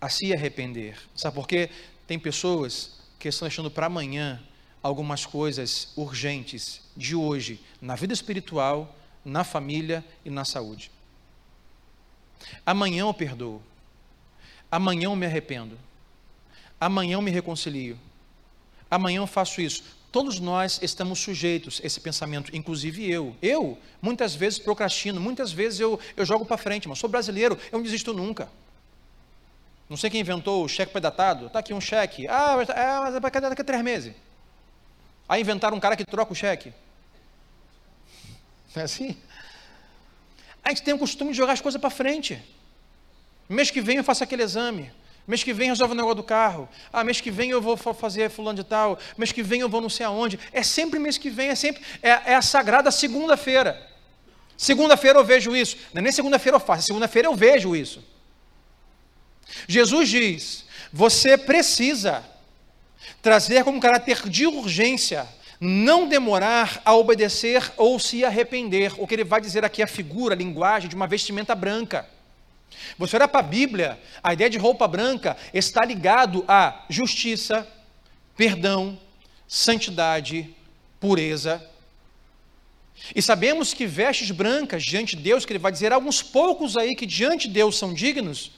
[0.00, 0.98] a se arrepender.
[1.14, 1.70] Sabe por quê?
[2.08, 4.42] Tem pessoas que estão deixando para amanhã
[4.86, 8.94] algumas coisas urgentes de hoje, na vida espiritual,
[9.24, 10.92] na família e na saúde.
[12.64, 13.60] Amanhã eu perdoo.
[14.70, 15.76] Amanhã eu me arrependo.
[16.80, 17.98] Amanhã eu me reconcilio.
[18.88, 19.82] Amanhã eu faço isso.
[20.12, 23.34] Todos nós estamos sujeitos a esse pensamento, inclusive eu.
[23.42, 27.78] Eu, muitas vezes, procrastino, muitas vezes eu, eu jogo para frente, mas sou brasileiro, eu
[27.78, 28.48] não desisto nunca.
[29.90, 31.46] Não sei quem inventou o cheque pré-datado.
[31.46, 32.28] Está aqui um cheque.
[32.28, 34.14] Ah, mas, mas é para daqui a três meses.
[35.28, 36.72] Aí inventaram um cara que troca o cheque.
[38.74, 39.16] Não é assim?
[40.62, 42.42] A gente tem o costume de jogar as coisas para frente.
[43.48, 44.92] Mês que vem eu faço aquele exame.
[45.26, 46.68] Mês que vem eu resolvo o negócio do carro.
[46.92, 48.98] Ah, mês que vem eu vou fazer fulano de tal.
[49.16, 50.38] Mês que vem eu vou não sei aonde.
[50.52, 51.82] É sempre mês que vem, é sempre.
[52.02, 53.84] É, é a sagrada segunda-feira.
[54.56, 55.76] Segunda-feira eu vejo isso.
[55.92, 58.02] Não é nem segunda-feira eu faço, segunda-feira eu vejo isso.
[59.68, 62.24] Jesus diz: você precisa
[63.22, 65.26] trazer como caráter de urgência,
[65.60, 68.92] não demorar a obedecer ou se arrepender.
[68.98, 72.08] O que ele vai dizer aqui é a figura, a linguagem de uma vestimenta branca.
[72.98, 77.66] Você olha para a Bíblia, a ideia de roupa branca está ligado a justiça,
[78.36, 78.98] perdão,
[79.48, 80.54] santidade,
[81.00, 81.64] pureza.
[83.14, 86.94] E sabemos que vestes brancas diante de Deus, que ele vai dizer alguns poucos aí
[86.94, 88.52] que diante de Deus são dignos,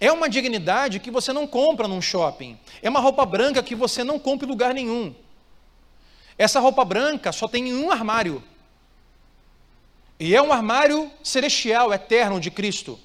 [0.00, 2.58] é uma dignidade que você não compra num shopping.
[2.80, 5.14] É uma roupa branca que você não compra em lugar nenhum.
[6.36, 8.42] Essa roupa branca só tem em um armário.
[10.20, 12.98] E é um armário celestial, eterno de Cristo.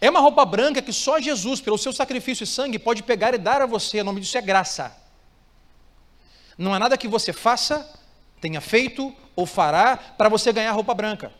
[0.00, 3.38] É uma roupa branca que só Jesus, pelo seu sacrifício e sangue, pode pegar e
[3.38, 4.00] dar a você.
[4.00, 4.96] O nome disso é graça.
[6.58, 7.88] Não há nada que você faça,
[8.40, 11.32] tenha feito ou fará para você ganhar roupa branca.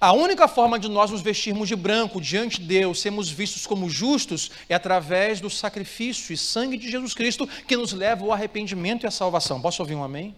[0.00, 3.88] A única forma de nós nos vestirmos de branco diante de Deus, sermos vistos como
[3.88, 9.04] justos, é através do sacrifício e sangue de Jesus Cristo que nos leva ao arrependimento
[9.04, 9.60] e à salvação.
[9.60, 10.34] Posso ouvir um amém?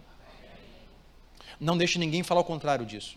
[1.59, 3.17] Não deixe ninguém falar o contrário disso.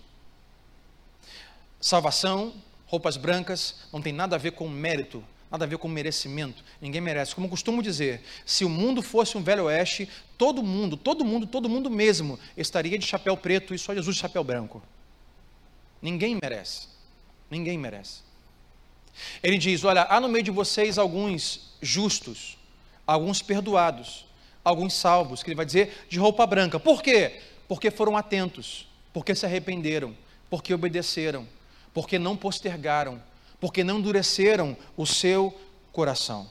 [1.79, 2.53] Salvação,
[2.85, 6.63] roupas brancas, não tem nada a ver com mérito, nada a ver com merecimento.
[6.81, 7.35] Ninguém merece.
[7.35, 11.69] Como costumo dizer, se o mundo fosse um velho oeste, todo mundo, todo mundo, todo
[11.69, 14.81] mundo mesmo estaria de chapéu preto e só Jesus de chapéu branco.
[16.01, 16.87] Ninguém merece.
[17.49, 18.21] Ninguém merece.
[19.41, 22.57] Ele diz: Olha, há no meio de vocês alguns justos,
[23.05, 24.25] alguns perdoados,
[24.63, 26.79] alguns salvos, que ele vai dizer de roupa branca.
[26.79, 27.41] Por quê?
[27.67, 30.15] Porque foram atentos, porque se arrependeram,
[30.49, 31.47] porque obedeceram,
[31.93, 33.21] porque não postergaram,
[33.59, 35.57] porque não endureceram o seu
[35.91, 36.47] coração.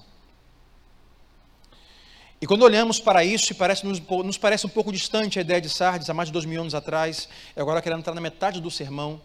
[2.40, 5.70] E quando olhamos para isso, parece, nos, nos, parece um pouco distante a ideia de
[5.70, 8.70] Sardes, há mais de dois mil anos atrás, e agora querendo entrar na metade do
[8.70, 9.20] sermão,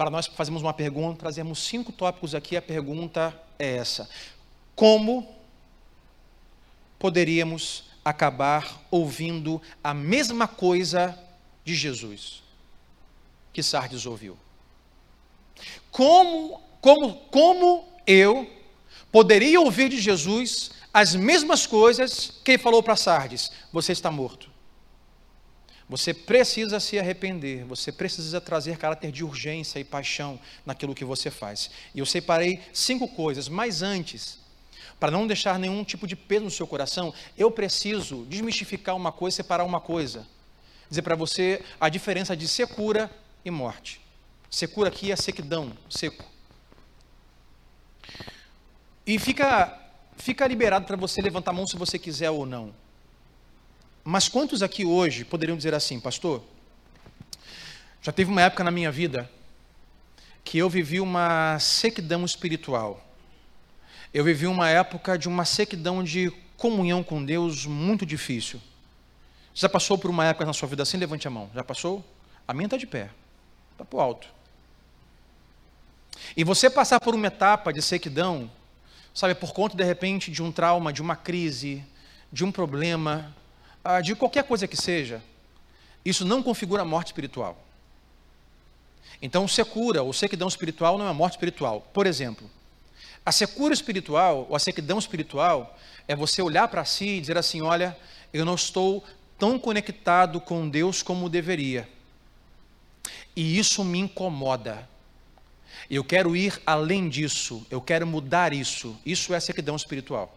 [0.00, 4.08] para nós fazermos uma pergunta, trazemos cinco tópicos aqui, a pergunta é essa:
[4.74, 5.36] Como
[6.98, 11.22] poderíamos acabar ouvindo a mesma coisa
[11.66, 12.42] de Jesus
[13.52, 14.38] que Sardes ouviu?
[15.90, 18.50] Como, como, como eu
[19.12, 24.49] poderia ouvir de Jesus as mesmas coisas que ele falou para Sardes: Você está morto.
[25.90, 31.32] Você precisa se arrepender, você precisa trazer caráter de urgência e paixão naquilo que você
[31.32, 31.68] faz.
[31.92, 34.38] E eu separei cinco coisas, mas antes,
[35.00, 39.38] para não deixar nenhum tipo de peso no seu coração, eu preciso desmistificar uma coisa,
[39.38, 40.24] separar uma coisa.
[40.88, 43.10] Dizer para você a diferença de secura
[43.44, 44.00] e morte.
[44.48, 46.24] Secura aqui é sequidão, seco.
[49.04, 49.76] E fica,
[50.16, 52.72] fica liberado para você levantar a mão se você quiser ou não.
[54.10, 56.42] Mas quantos aqui hoje poderiam dizer assim, pastor?
[58.02, 59.30] Já teve uma época na minha vida
[60.42, 63.06] que eu vivi uma sequidão espiritual.
[64.12, 68.60] Eu vivi uma época de uma sequidão de comunhão com Deus muito difícil.
[69.54, 70.96] Já passou por uma época na sua vida assim?
[70.96, 71.48] Levante a mão.
[71.54, 72.04] Já passou?
[72.48, 73.10] A minha está de pé.
[73.70, 74.26] Está para o alto.
[76.36, 78.50] E você passar por uma etapa de sequidão,
[79.14, 81.84] sabe, por conta de repente de um trauma, de uma crise,
[82.32, 83.32] de um problema,
[83.84, 85.22] ah, de qualquer coisa que seja,
[86.04, 87.56] isso não configura morte espiritual.
[89.22, 91.86] Então, secura ou sequidão espiritual não é morte espiritual.
[91.92, 92.50] Por exemplo,
[93.24, 97.60] a secura espiritual ou a sequidão espiritual é você olhar para si e dizer assim:
[97.60, 97.96] olha,
[98.32, 99.04] eu não estou
[99.38, 101.88] tão conectado com Deus como deveria.
[103.36, 104.88] E isso me incomoda.
[105.88, 108.96] Eu quero ir além disso, eu quero mudar isso.
[109.04, 110.36] Isso é sequidão espiritual.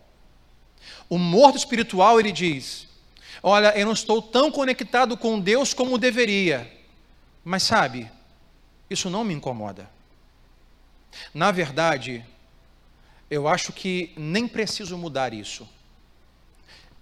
[1.10, 2.88] O morto espiritual, ele diz:
[3.46, 6.72] Olha, eu não estou tão conectado com Deus como deveria.
[7.44, 8.10] Mas sabe,
[8.90, 9.90] isso não me incomoda.
[11.34, 12.26] Na verdade,
[13.30, 15.68] eu acho que nem preciso mudar isso.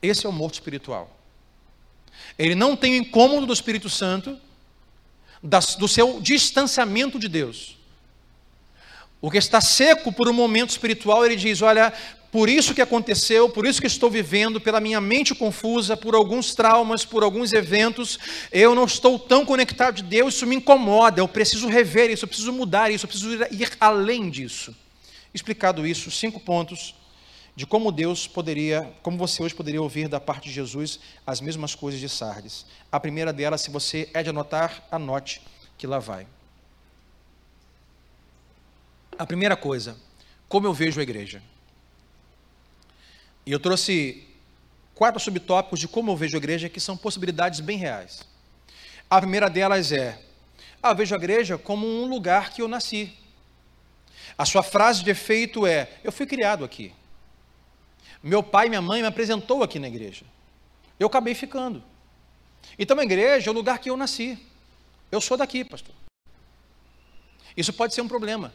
[0.01, 1.15] Esse é o morto espiritual.
[2.39, 4.39] Ele não tem o incômodo do Espírito Santo,
[5.43, 7.77] do seu distanciamento de Deus.
[9.21, 11.93] O que está seco por um momento espiritual, ele diz: Olha,
[12.31, 16.55] por isso que aconteceu, por isso que estou vivendo, pela minha mente confusa, por alguns
[16.55, 18.17] traumas, por alguns eventos,
[18.53, 22.29] eu não estou tão conectado de Deus, isso me incomoda, eu preciso rever isso, eu
[22.29, 24.73] preciso mudar isso, eu preciso ir além disso.
[25.33, 26.95] Explicado isso, cinco pontos
[27.53, 31.75] de como Deus poderia, como você hoje poderia ouvir da parte de Jesus as mesmas
[31.75, 32.65] coisas de Sardes.
[32.89, 35.41] A primeira delas, se você é de anotar, anote
[35.77, 36.25] que lá vai.
[39.17, 39.97] A primeira coisa,
[40.47, 41.43] como eu vejo a igreja.
[43.45, 44.27] E eu trouxe
[44.93, 48.21] quatro subtópicos de como eu vejo a igreja, que são possibilidades bem reais.
[49.09, 50.21] A primeira delas é:
[50.81, 53.11] ah, vejo a igreja como um lugar que eu nasci.
[54.37, 56.93] A sua frase de efeito é: eu fui criado aqui.
[58.23, 60.25] Meu pai e minha mãe me apresentou aqui na igreja.
[60.99, 61.83] Eu acabei ficando.
[62.77, 64.37] Então a igreja é o lugar que eu nasci.
[65.11, 65.95] Eu sou daqui, pastor.
[67.57, 68.53] Isso pode ser um problema.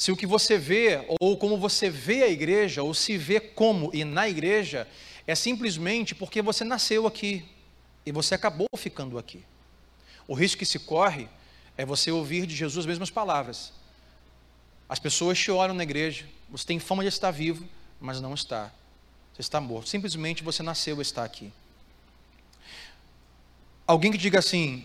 [0.00, 3.90] Se o que você vê, ou como você vê a igreja, ou se vê como
[3.92, 4.88] e na igreja,
[5.26, 7.46] é simplesmente porque você nasceu aqui
[8.06, 9.44] e você acabou ficando aqui.
[10.26, 11.28] O risco que se corre
[11.76, 13.74] é você ouvir de Jesus as mesmas palavras.
[14.88, 17.68] As pessoas olham na igreja, você tem fama de estar vivo,
[18.00, 18.72] mas não está.
[19.34, 19.90] Você está morto.
[19.90, 21.52] Simplesmente você nasceu e está aqui.
[23.86, 24.82] Alguém que diga assim,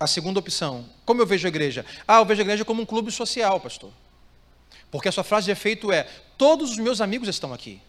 [0.00, 1.84] a segunda opção, como eu vejo a igreja?
[2.08, 3.92] Ah, eu vejo a igreja como um clube social, pastor.
[4.90, 7.80] Porque a sua frase de efeito é: todos os meus amigos estão aqui.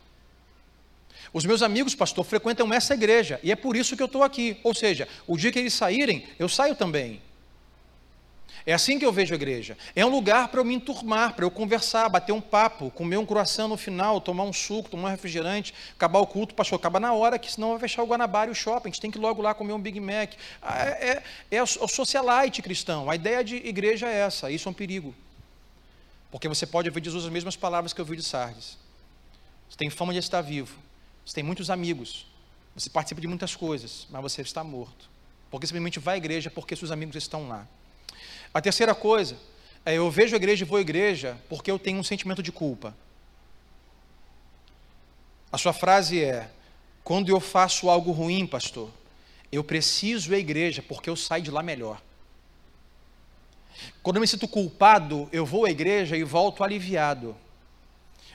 [1.33, 4.57] Os meus amigos, pastor, frequentam essa igreja e é por isso que eu estou aqui.
[4.63, 7.21] Ou seja, o dia que eles saírem, eu saio também.
[8.65, 9.77] É assim que eu vejo a igreja.
[9.95, 13.25] É um lugar para eu me enturmar, para eu conversar, bater um papo, comer um
[13.25, 17.13] croissant no final, tomar um suco, tomar um refrigerante, acabar o culto, pastor, acaba na
[17.13, 18.89] hora, que senão vai fechar o Guanabara e o shopping.
[18.89, 20.33] A gente tem que ir logo lá comer um Big Mac.
[20.61, 23.09] Ah, é, é, é o socialite cristão.
[23.09, 24.51] A ideia de igreja é essa.
[24.51, 25.15] Isso é um perigo.
[26.31, 28.77] Porque você pode ouvir Jesus as mesmas palavras que eu ouvi de Sardes.
[29.69, 30.79] Você tem fama de estar vivo.
[31.25, 32.25] Você tem muitos amigos.
[32.73, 35.09] Você participa de muitas coisas, mas você está morto.
[35.49, 37.67] Porque simplesmente vai à igreja porque seus amigos estão lá.
[38.53, 39.37] A terceira coisa
[39.85, 42.51] é eu vejo a igreja e vou à igreja porque eu tenho um sentimento de
[42.51, 42.95] culpa.
[45.51, 46.49] A sua frase é:
[47.03, 48.89] quando eu faço algo ruim, pastor,
[49.51, 52.01] eu preciso ir à igreja porque eu saio de lá melhor.
[54.03, 57.35] Quando eu me sinto culpado, eu vou à igreja e volto aliviado.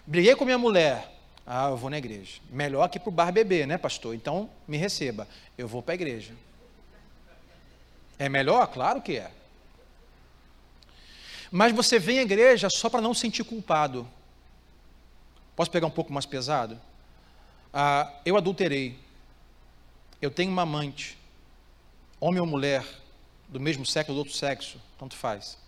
[0.07, 1.13] Briguei com minha mulher.
[1.47, 2.41] Ah, eu vou na igreja.
[2.51, 4.15] Melhor que para o bar beber, né, pastor?
[4.15, 5.29] Então, me receba.
[5.57, 6.35] Eu vou para a igreja.
[8.19, 8.67] É melhor?
[8.69, 9.31] Claro que é.
[11.51, 14.09] Mas você vem à igreja só para não sentir culpado.
[15.55, 16.81] Posso pegar um pouco mais pesado?
[17.73, 18.99] Ah, eu adulterei.
[20.21, 21.17] Eu tenho uma amante.
[22.19, 22.85] Homem ou mulher,
[23.49, 25.59] do mesmo sexo ou do outro sexo, tanto faz.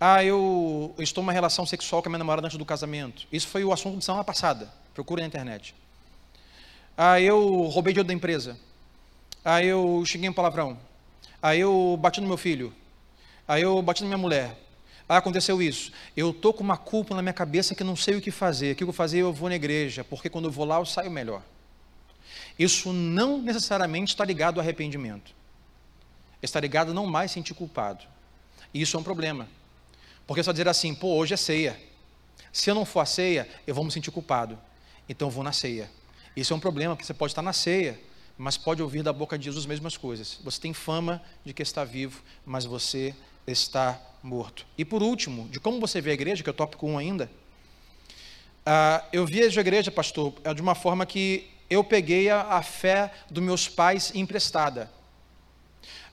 [0.00, 3.26] Ah, eu, estou numa relação sexual com a minha namorada antes do casamento.
[3.32, 4.70] Isso foi o assunto de semana passada.
[4.92, 5.74] Procure na internet.
[6.96, 8.58] Ah, eu roubei dinheiro da empresa.
[9.44, 10.78] Ah, eu cheguei em palavrão.
[11.42, 12.72] Aí eu bati no meu filho.
[13.46, 14.58] Aí eu bati na minha mulher.
[15.08, 15.92] Ah, aconteceu isso.
[16.16, 18.72] Eu estou com uma culpa na minha cabeça que não sei o que fazer.
[18.72, 19.18] O que eu vou fazer?
[19.18, 21.42] Eu vou na igreja, porque quando eu vou lá eu saio melhor.
[22.58, 25.34] Isso não necessariamente está ligado ao arrependimento.
[26.44, 28.04] Está ligado a não mais sentir culpado.
[28.72, 29.48] E isso é um problema.
[30.26, 31.80] Porque só dizer assim, pô, hoje é ceia.
[32.52, 34.58] Se eu não for a ceia, eu vou me sentir culpado.
[35.08, 35.90] Então eu vou na ceia.
[36.36, 37.98] Isso é um problema, porque você pode estar na ceia,
[38.36, 40.38] mas pode ouvir da boca de Jesus as mesmas coisas.
[40.44, 43.14] Você tem fama de que está vivo, mas você
[43.46, 44.66] está morto.
[44.76, 47.30] E por último, de como você vê a igreja, que é o tópico 1 ainda,
[48.66, 52.62] uh, eu vejo a igreja, pastor, é de uma forma que eu peguei a, a
[52.62, 54.90] fé dos meus pais emprestada.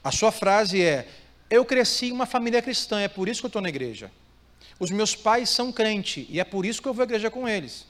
[0.03, 1.07] A sua frase é:
[1.49, 4.11] Eu cresci em uma família cristã, é por isso que eu estou na igreja.
[4.79, 7.47] Os meus pais são crente e é por isso que eu vou à igreja com
[7.47, 7.85] eles.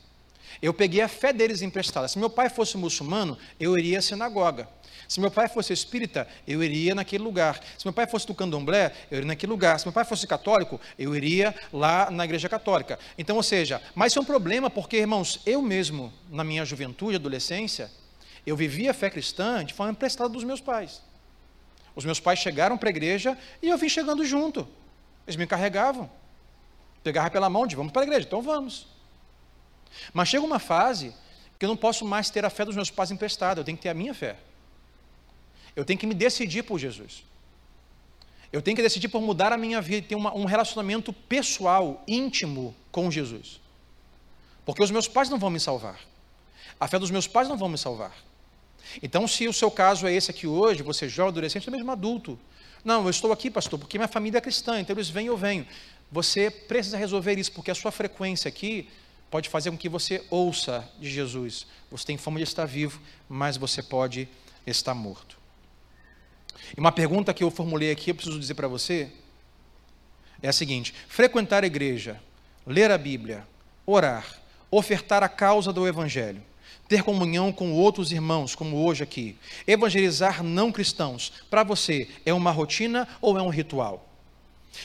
[0.61, 2.07] Eu peguei a fé deles emprestada.
[2.07, 4.67] Se meu pai fosse muçulmano, eu iria à sinagoga.
[5.07, 7.61] Se meu pai fosse espírita, eu iria naquele lugar.
[7.77, 9.79] Se meu pai fosse do candomblé, eu iria naquele lugar.
[9.79, 12.99] Se meu pai fosse católico, eu iria lá na igreja católica.
[13.17, 17.15] Então, ou seja, mas isso é um problema porque, irmãos, eu mesmo, na minha juventude,
[17.15, 17.89] adolescência,
[18.45, 21.01] eu vivia a fé cristã de forma emprestada dos meus pais.
[21.95, 24.67] Os meus pais chegaram para a igreja e eu vim chegando junto.
[25.25, 26.09] Eles me carregavam.
[27.03, 28.87] Pegava pela mão de vamos para a igreja, então vamos.
[30.13, 31.13] Mas chega uma fase
[31.57, 33.83] que eu não posso mais ter a fé dos meus pais emprestada, eu tenho que
[33.83, 34.37] ter a minha fé.
[35.75, 37.23] Eu tenho que me decidir por Jesus.
[38.51, 42.03] Eu tenho que decidir por mudar a minha vida e ter uma, um relacionamento pessoal,
[42.07, 43.61] íntimo com Jesus.
[44.65, 45.99] Porque os meus pais não vão me salvar.
[46.79, 48.13] A fé dos meus pais não vão me salvar.
[49.01, 52.39] Então, se o seu caso é esse aqui hoje, você jovem, adolescente, ou mesmo adulto.
[52.83, 55.65] Não, eu estou aqui, pastor, porque minha família é cristã, então eles vêm, eu venho.
[56.11, 58.89] Você precisa resolver isso, porque a sua frequência aqui
[59.29, 61.65] pode fazer com que você ouça de Jesus.
[61.89, 64.27] Você tem fama de estar vivo, mas você pode
[64.65, 65.37] estar morto.
[66.75, 69.09] E uma pergunta que eu formulei aqui, eu preciso dizer para você,
[70.41, 72.21] é a seguinte: frequentar a igreja,
[72.65, 73.47] ler a Bíblia,
[73.85, 74.25] orar,
[74.69, 76.41] ofertar a causa do Evangelho,
[76.91, 82.51] ter comunhão com outros irmãos, como hoje aqui, evangelizar não cristãos, para você é uma
[82.51, 84.05] rotina ou é um ritual?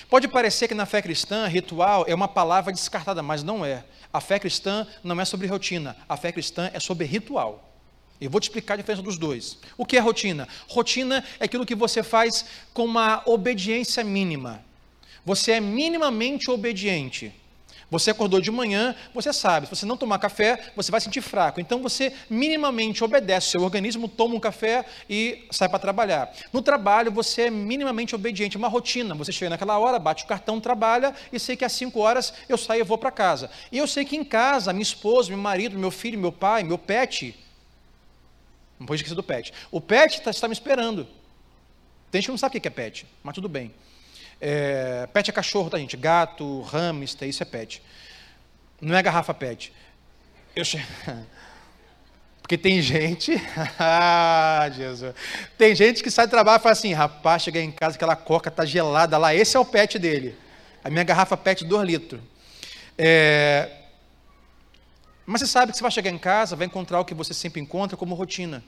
[0.08, 3.84] Pode parecer que na fé cristã, ritual é uma palavra descartada, mas não é.
[4.12, 7.68] A fé cristã não é sobre rotina, a fé cristã é sobre ritual.
[8.20, 9.58] Eu vou te explicar a diferença dos dois.
[9.76, 10.46] O que é rotina?
[10.68, 14.64] Rotina é aquilo que você faz com uma obediência mínima.
[15.24, 17.34] Você é minimamente obediente.
[17.88, 21.60] Você acordou de manhã, você sabe, se você não tomar café, você vai sentir fraco.
[21.60, 26.32] Então você minimamente obedece, seu organismo toma um café e sai para trabalhar.
[26.52, 29.14] No trabalho, você é minimamente obediente, é uma rotina.
[29.14, 32.58] Você chega naquela hora, bate o cartão, trabalha e sei que às 5 horas eu
[32.58, 33.48] saio e vou para casa.
[33.70, 36.78] E eu sei que em casa, minha esposa, meu marido, meu filho, meu pai, meu
[36.78, 37.38] pet,
[38.80, 39.52] não pode esquecer do pet.
[39.70, 41.06] O pet está, está me esperando.
[42.10, 43.72] Tem gente que não sabe o que é pet, mas tudo bem.
[44.40, 45.96] É, pet é cachorro, tá, gente?
[45.96, 47.82] Gato, hamster, isso é pet.
[48.80, 49.72] Não é garrafa pet.
[50.54, 50.82] Eu che...
[52.42, 53.32] Porque tem gente.
[53.76, 55.14] ah, Jesus.
[55.58, 58.50] Tem gente que sai do trabalho e fala assim: rapaz, cheguei em casa, aquela coca
[58.50, 60.36] tá gelada lá, esse é o pet dele.
[60.84, 62.20] A minha garrafa pet, 2 litros.
[62.96, 63.68] É...
[65.26, 67.60] Mas você sabe que você vai chegar em casa, vai encontrar o que você sempre
[67.60, 68.62] encontra como rotina.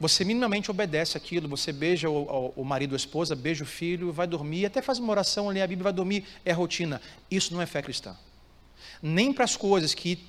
[0.00, 4.12] Você minimamente obedece aquilo, você beija o, o marido ou a esposa, beija o filho,
[4.12, 7.00] vai dormir, até faz uma oração, lê a Bíblia, vai dormir, é rotina.
[7.30, 8.16] Isso não é fé cristã.
[9.00, 10.26] Nem para as coisas que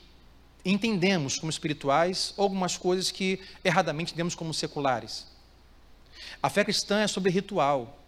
[0.65, 5.27] entendemos como espirituais, ou algumas coisas que erradamente entendemos como seculares.
[6.41, 7.99] A fé cristã é sobre ritual.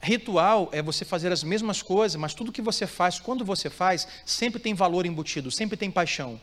[0.00, 4.06] Ritual é você fazer as mesmas coisas, mas tudo que você faz, quando você faz,
[4.24, 6.40] sempre tem valor embutido, sempre tem paixão,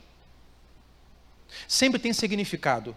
[1.67, 2.95] sempre tem significado.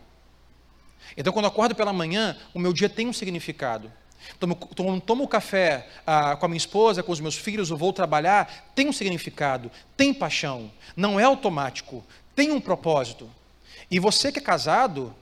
[1.17, 3.91] Então, quando acordo pela manhã, o meu dia tem um significado.
[4.39, 8.73] Tomo, tomo, tomo café ah, com a minha esposa, com os meus filhos, vou trabalhar,
[8.75, 13.29] tem um significado, tem paixão, não é automático, tem um propósito.
[13.91, 15.15] E você que é casado,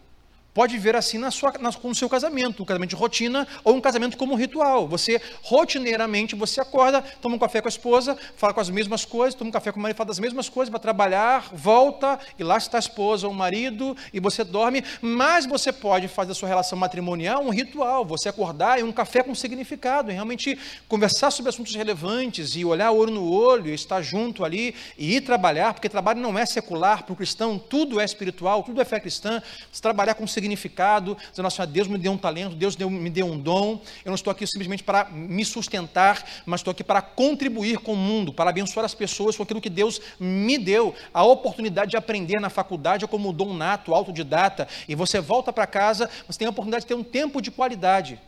[0.54, 3.74] pode viver assim na sua, na, com o seu casamento, um casamento de rotina ou
[3.74, 4.86] um casamento como ritual.
[4.88, 9.34] Você, rotineiramente, você acorda, toma um café com a esposa, fala com as mesmas coisas,
[9.34, 12.56] toma um café com o marido, fala das mesmas coisas, vai trabalhar, volta, e lá
[12.56, 16.48] está a esposa ou o marido, e você dorme, mas você pode fazer da sua
[16.48, 21.50] relação matrimonial um ritual, você acordar e um café com significado, e realmente conversar sobre
[21.50, 25.88] assuntos relevantes, e olhar olho no olho, e estar junto ali, e ir trabalhar, porque
[25.88, 29.82] trabalho não é secular, para o cristão tudo é espiritual, tudo é fé cristã, você
[29.82, 33.08] trabalhar com significado, significado, dizendo assim, ah, Deus me deu um talento, Deus deu, me
[33.08, 37.00] deu um dom, eu não estou aqui simplesmente para me sustentar, mas estou aqui para
[37.00, 41.22] contribuir com o mundo, para abençoar as pessoas com aquilo que Deus me deu, a
[41.22, 46.10] oportunidade de aprender na faculdade é como dom nato, autodidata, e você volta para casa,
[46.26, 48.20] você tem a oportunidade de ter um tempo de qualidade.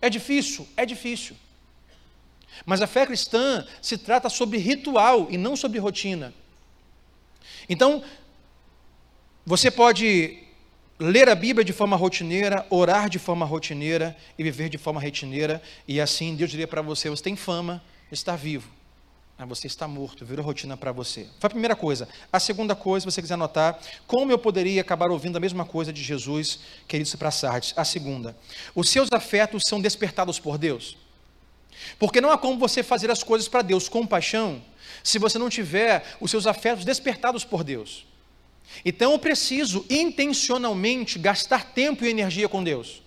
[0.00, 0.68] É difícil?
[0.76, 1.36] É difícil.
[2.66, 6.32] Mas a fé cristã se trata sobre ritual e não sobre rotina.
[7.68, 8.02] Então,
[9.46, 10.43] você pode
[10.98, 15.62] ler a Bíblia de forma rotineira, orar de forma rotineira e viver de forma rotineira,
[15.86, 18.70] e assim Deus diria para você: você tem fama, está vivo,
[19.36, 21.26] mas você está morto, virou rotina para você.
[21.38, 22.08] Foi a primeira coisa.
[22.32, 25.92] A segunda coisa, se você quiser anotar, como eu poderia acabar ouvindo a mesma coisa
[25.92, 27.74] de Jesus que ele disse para Sardes?
[27.76, 28.36] A segunda,
[28.74, 30.96] os seus afetos são despertados por Deus.
[31.98, 34.62] Porque não há como você fazer as coisas para Deus com paixão
[35.02, 38.06] se você não tiver os seus afetos despertados por Deus.
[38.84, 43.02] Então eu preciso intencionalmente gastar tempo e energia com Deus.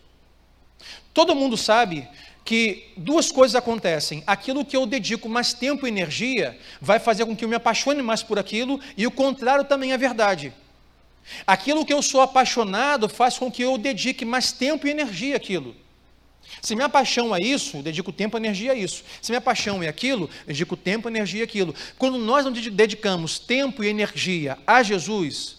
[1.14, 2.08] Todo mundo sabe
[2.46, 4.24] que duas coisas acontecem.
[4.26, 8.02] Aquilo que eu dedico mais tempo e energia vai fazer com que eu me apaixone
[8.02, 10.54] mais por aquilo, e o contrário também é verdade.
[11.46, 15.76] Aquilo que eu sou apaixonado faz com que eu dedique mais tempo e energia àquilo.
[16.62, 19.04] Se minha paixão é isso, dedico tempo e energia a isso.
[19.22, 21.74] Se minha paixão é aquilo, dedico tempo e energia àquilo.
[21.98, 25.58] Quando nós não dedicamos tempo e energia a Jesus,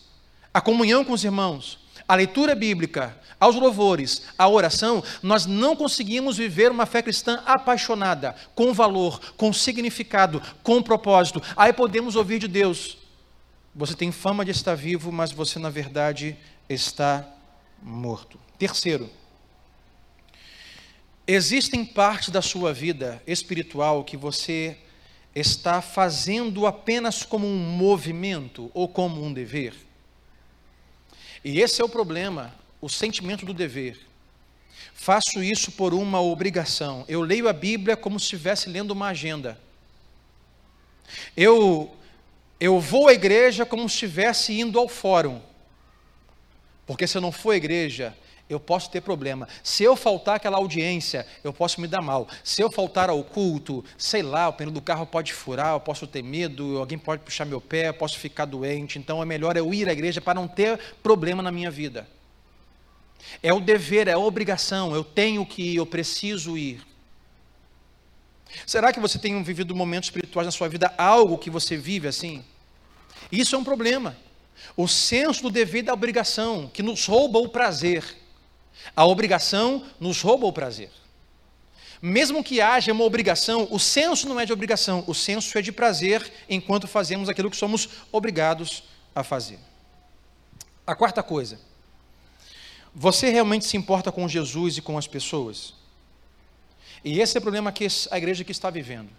[0.53, 6.37] a comunhão com os irmãos, a leitura bíblica, aos louvores, a oração, nós não conseguimos
[6.37, 11.41] viver uma fé cristã apaixonada, com valor, com significado, com propósito.
[11.57, 12.99] Aí podemos ouvir de Deus:
[13.75, 16.37] você tem fama de estar vivo, mas você na verdade
[16.69, 17.25] está
[17.81, 18.39] morto.
[18.59, 19.09] Terceiro,
[21.29, 24.79] existem partes da sua vida espiritual que você
[25.35, 29.75] está fazendo apenas como um movimento ou como um dever.
[31.45, 34.01] E esse é o problema, o sentimento do dever.
[34.95, 37.05] Faço isso por uma obrigação.
[37.07, 39.61] Eu leio a Bíblia como se estivesse lendo uma agenda.
[41.37, 41.95] Eu
[42.61, 45.41] eu vou à igreja como se estivesse indo ao fórum.
[46.87, 48.17] Porque se eu não for à igreja,
[48.49, 49.47] eu posso ter problema.
[49.63, 52.27] Se eu faltar aquela audiência, eu posso me dar mal.
[52.43, 56.07] Se eu faltar ao culto, sei lá, o pneu do carro pode furar, eu posso
[56.07, 58.99] ter medo, alguém pode puxar meu pé, eu posso ficar doente.
[58.99, 62.09] Então é melhor eu ir à igreja para não ter problema na minha vida.
[63.43, 66.81] É o dever, é a obrigação, eu tenho que ir, eu preciso ir.
[68.67, 72.43] Será que você tem vivido momentos espirituais na sua vida, algo que você vive assim?
[73.31, 74.17] Isso é um problema.
[74.77, 78.05] O senso do dever e da obrigação, que nos rouba o prazer.
[78.95, 80.91] A obrigação nos rouba o prazer.
[82.01, 85.73] Mesmo que haja uma obrigação, o senso não é de obrigação, o senso é de
[85.73, 89.59] prazer enquanto fazemos aquilo que somos obrigados a fazer.
[90.87, 91.61] A quarta coisa,
[92.95, 95.75] você realmente se importa com Jesus e com as pessoas?
[97.05, 99.11] E esse é o problema que a igreja que está vivendo.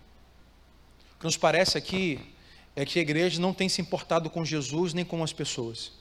[1.15, 2.19] O que nos parece aqui
[2.75, 5.91] é que a igreja não tem se importado com Jesus nem com as pessoas.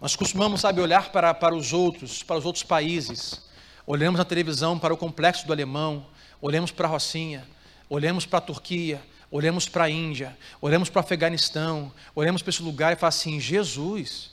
[0.00, 3.42] Nós costumamos, sabe, olhar para, para os outros, para os outros países.
[3.86, 6.06] Olhamos na televisão para o complexo do alemão,
[6.40, 7.46] olhamos para a Rocinha,
[7.88, 12.62] olhamos para a Turquia, olhamos para a Índia, olhamos para o Afeganistão, olhamos para esse
[12.62, 14.30] lugar e falamos assim: Jesus,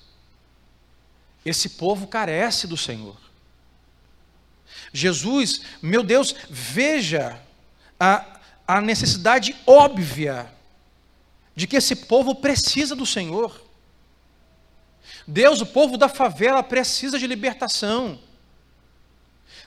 [1.46, 3.18] esse povo carece do Senhor.
[4.94, 7.40] Jesus, meu Deus, veja
[8.00, 10.52] a, a necessidade óbvia
[11.56, 13.61] de que esse povo precisa do Senhor.
[15.28, 18.20] Deus, o povo da favela precisa de libertação.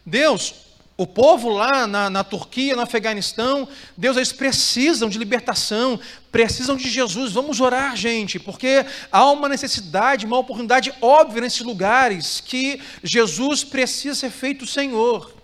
[0.04, 0.54] Deus,
[0.96, 5.98] o povo lá na, na, Turquia, no Afeganistão, Deus, eles precisam de libertação,
[6.30, 7.32] precisam de Jesus.
[7.32, 14.14] Vamos orar, gente, porque há uma necessidade, uma oportunidade óbvia nesses lugares que Jesus precisa
[14.14, 15.34] ser feito Senhor.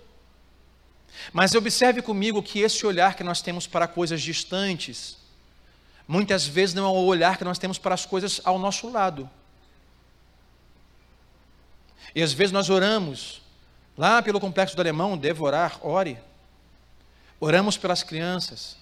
[1.33, 5.17] Mas observe comigo que esse olhar que nós temos para coisas distantes,
[6.07, 9.29] muitas vezes não é o olhar que nós temos para as coisas ao nosso lado.
[12.13, 13.41] E às vezes nós oramos,
[13.97, 16.17] lá pelo complexo do alemão, devorar, ore.
[17.39, 18.77] Oramos pelas crianças,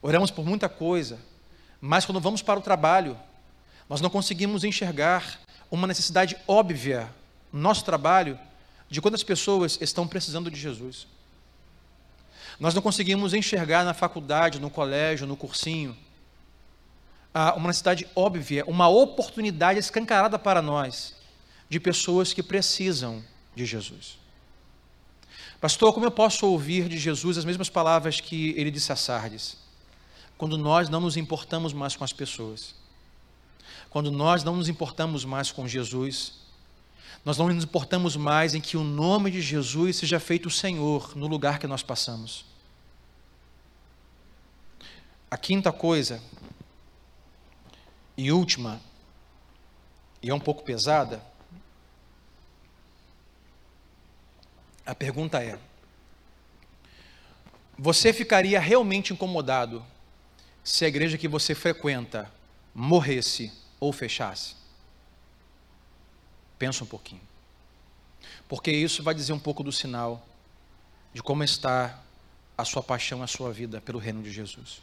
[0.00, 1.18] oramos por muita coisa,
[1.80, 3.18] mas quando vamos para o trabalho,
[3.88, 5.40] nós não conseguimos enxergar
[5.70, 7.12] uma necessidade óbvia
[7.52, 8.38] no nosso trabalho
[8.88, 11.06] de quantas pessoas estão precisando de Jesus.
[12.58, 15.96] Nós não conseguimos enxergar na faculdade, no colégio, no cursinho,
[17.56, 21.14] uma necessidade óbvia, uma oportunidade escancarada para nós
[21.68, 23.22] de pessoas que precisam
[23.54, 24.18] de Jesus.
[25.60, 29.56] Pastor, como eu posso ouvir de Jesus as mesmas palavras que ele disse a Sardes?
[30.36, 32.74] Quando nós não nos importamos mais com as pessoas,
[33.88, 36.34] quando nós não nos importamos mais com Jesus,
[37.24, 41.26] nós não nos importamos mais em que o nome de Jesus seja feito Senhor no
[41.26, 42.44] lugar que nós passamos.
[45.30, 46.20] A quinta coisa
[48.16, 48.80] e última,
[50.22, 51.24] e é um pouco pesada,
[54.86, 55.58] a pergunta é:
[57.78, 59.84] você ficaria realmente incomodado
[60.62, 62.30] se a igreja que você frequenta
[62.74, 64.56] morresse ou fechasse?
[66.58, 67.20] Pensa um pouquinho.
[68.48, 70.26] Porque isso vai dizer um pouco do sinal
[71.12, 72.00] de como está
[72.56, 74.80] a sua paixão, a sua vida pelo reino de Jesus.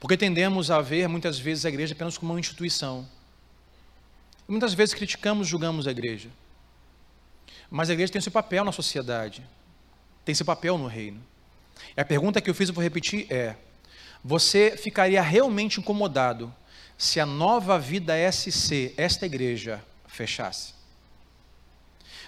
[0.00, 3.08] Porque tendemos a ver muitas vezes a igreja apenas como uma instituição.
[4.48, 6.30] muitas vezes criticamos, julgamos a igreja.
[7.72, 9.42] Mas a igreja tem seu papel na sociedade,
[10.26, 11.24] tem seu papel no reino.
[11.96, 13.56] E a pergunta que eu fiz, eu vou repetir, é:
[14.22, 16.54] você ficaria realmente incomodado
[16.98, 20.74] se a nova vida SC, esta igreja, fechasse?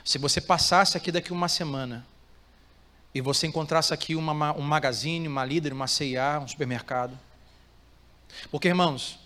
[0.02, 2.06] Se você passasse aqui daqui uma semana
[3.14, 7.18] e você encontrasse aqui uma, um magazine, uma líder, uma CIA, um supermercado,
[8.50, 9.18] porque, irmãos,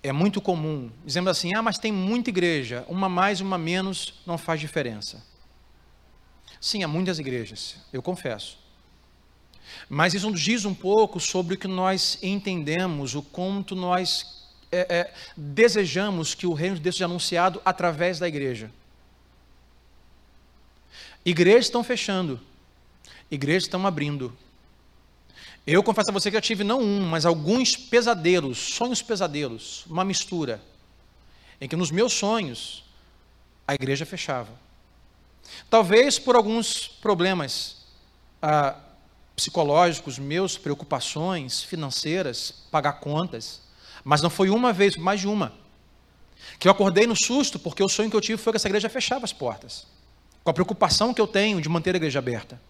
[0.00, 4.38] é muito comum, dizemos assim: ah, mas tem muita igreja, uma mais, uma menos, não
[4.38, 5.28] faz diferença.
[6.60, 8.58] Sim, há muitas igrejas, eu confesso.
[9.88, 14.86] Mas isso nos diz um pouco sobre o que nós entendemos, o quanto nós é,
[14.88, 18.70] é, desejamos que o reino de Deus seja anunciado através da igreja.
[21.24, 22.40] Igrejas estão fechando,
[23.30, 24.36] igrejas estão abrindo.
[25.66, 30.04] Eu confesso a você que eu tive não um, mas alguns pesadelos, sonhos pesadelos, uma
[30.04, 30.60] mistura,
[31.60, 32.84] em que nos meus sonhos
[33.66, 34.69] a igreja fechava.
[35.68, 37.78] Talvez por alguns problemas
[38.42, 38.76] ah,
[39.36, 43.62] psicológicos, meus, preocupações financeiras, pagar contas,
[44.04, 45.52] mas não foi uma vez, mais de uma.
[46.58, 48.88] Que eu acordei no susto, porque o sonho que eu tive foi que essa igreja
[48.88, 49.86] fechava as portas.
[50.42, 52.60] Com a preocupação que eu tenho de manter a igreja aberta.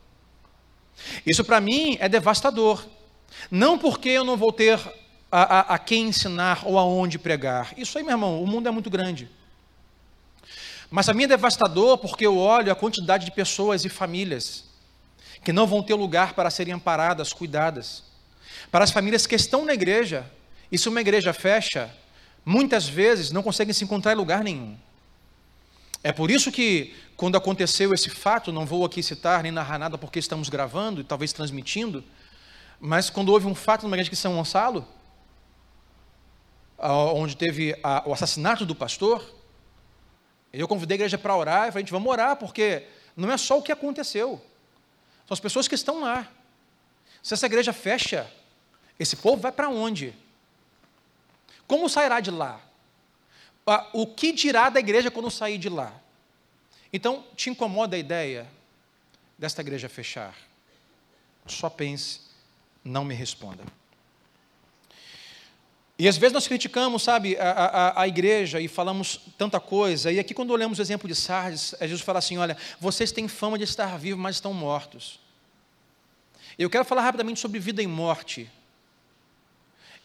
[1.26, 2.84] Isso para mim é devastador.
[3.50, 4.78] Não porque eu não vou ter
[5.30, 7.72] a, a, a quem ensinar ou aonde pregar.
[7.76, 9.30] Isso aí, meu irmão, o mundo é muito grande.
[10.90, 14.64] Mas a mim é devastador porque eu olho a quantidade de pessoas e famílias
[15.42, 18.04] que não vão ter lugar para serem amparadas, cuidadas.
[18.70, 20.30] Para as famílias que estão na igreja,
[20.70, 21.90] e se uma igreja fecha,
[22.44, 24.76] muitas vezes não conseguem se encontrar em lugar nenhum.
[26.02, 29.96] É por isso que, quando aconteceu esse fato, não vou aqui citar nem narrar nada
[29.96, 32.02] porque estamos gravando e talvez transmitindo,
[32.78, 34.86] mas quando houve um fato numa igreja de São Gonçalo,
[36.78, 37.74] onde teve
[38.06, 39.22] o assassinato do pastor,
[40.52, 42.86] eu convidei a igreja para orar e falei, gente, vamos orar, porque
[43.16, 44.42] não é só o que aconteceu,
[45.26, 46.28] são as pessoas que estão lá.
[47.22, 48.30] Se essa igreja fecha,
[48.98, 50.14] esse povo vai para onde?
[51.66, 52.60] Como sairá de lá?
[53.92, 55.94] O que dirá da igreja quando sair de lá?
[56.92, 58.48] Então, te incomoda a ideia
[59.38, 60.34] desta igreja fechar?
[61.46, 62.22] Só pense,
[62.82, 63.62] não me responda.
[66.00, 70.10] E às vezes nós criticamos, sabe, a, a, a, igreja e falamos tanta coisa.
[70.10, 73.58] E aqui, quando olhamos o exemplo de Sardes, Jesus fala assim: olha, vocês têm fama
[73.58, 75.20] de estar vivos, mas estão mortos.
[76.58, 78.50] Eu quero falar rapidamente sobre vida e morte.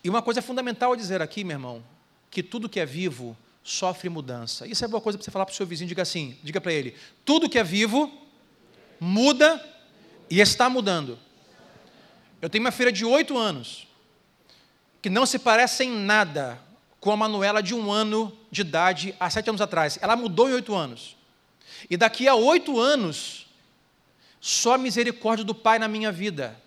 [0.04, 1.82] E uma coisa fundamental a dizer aqui, meu irmão,
[2.30, 4.68] que tudo que é vivo sofre mudança.
[4.68, 6.74] Isso é boa coisa para você falar para o seu vizinho, diga assim, diga para
[6.74, 6.94] ele:
[7.24, 8.12] tudo que é vivo
[9.00, 9.66] muda
[10.30, 11.18] e está mudando.
[12.42, 13.88] Eu tenho uma filha de oito anos,
[15.06, 16.60] que não se parece em nada
[17.00, 20.00] com a Manuela de um ano de idade há sete anos atrás.
[20.02, 21.16] Ela mudou em oito anos.
[21.88, 23.46] E daqui a oito anos,
[24.42, 26.60] só a misericórdia do Pai na minha vida.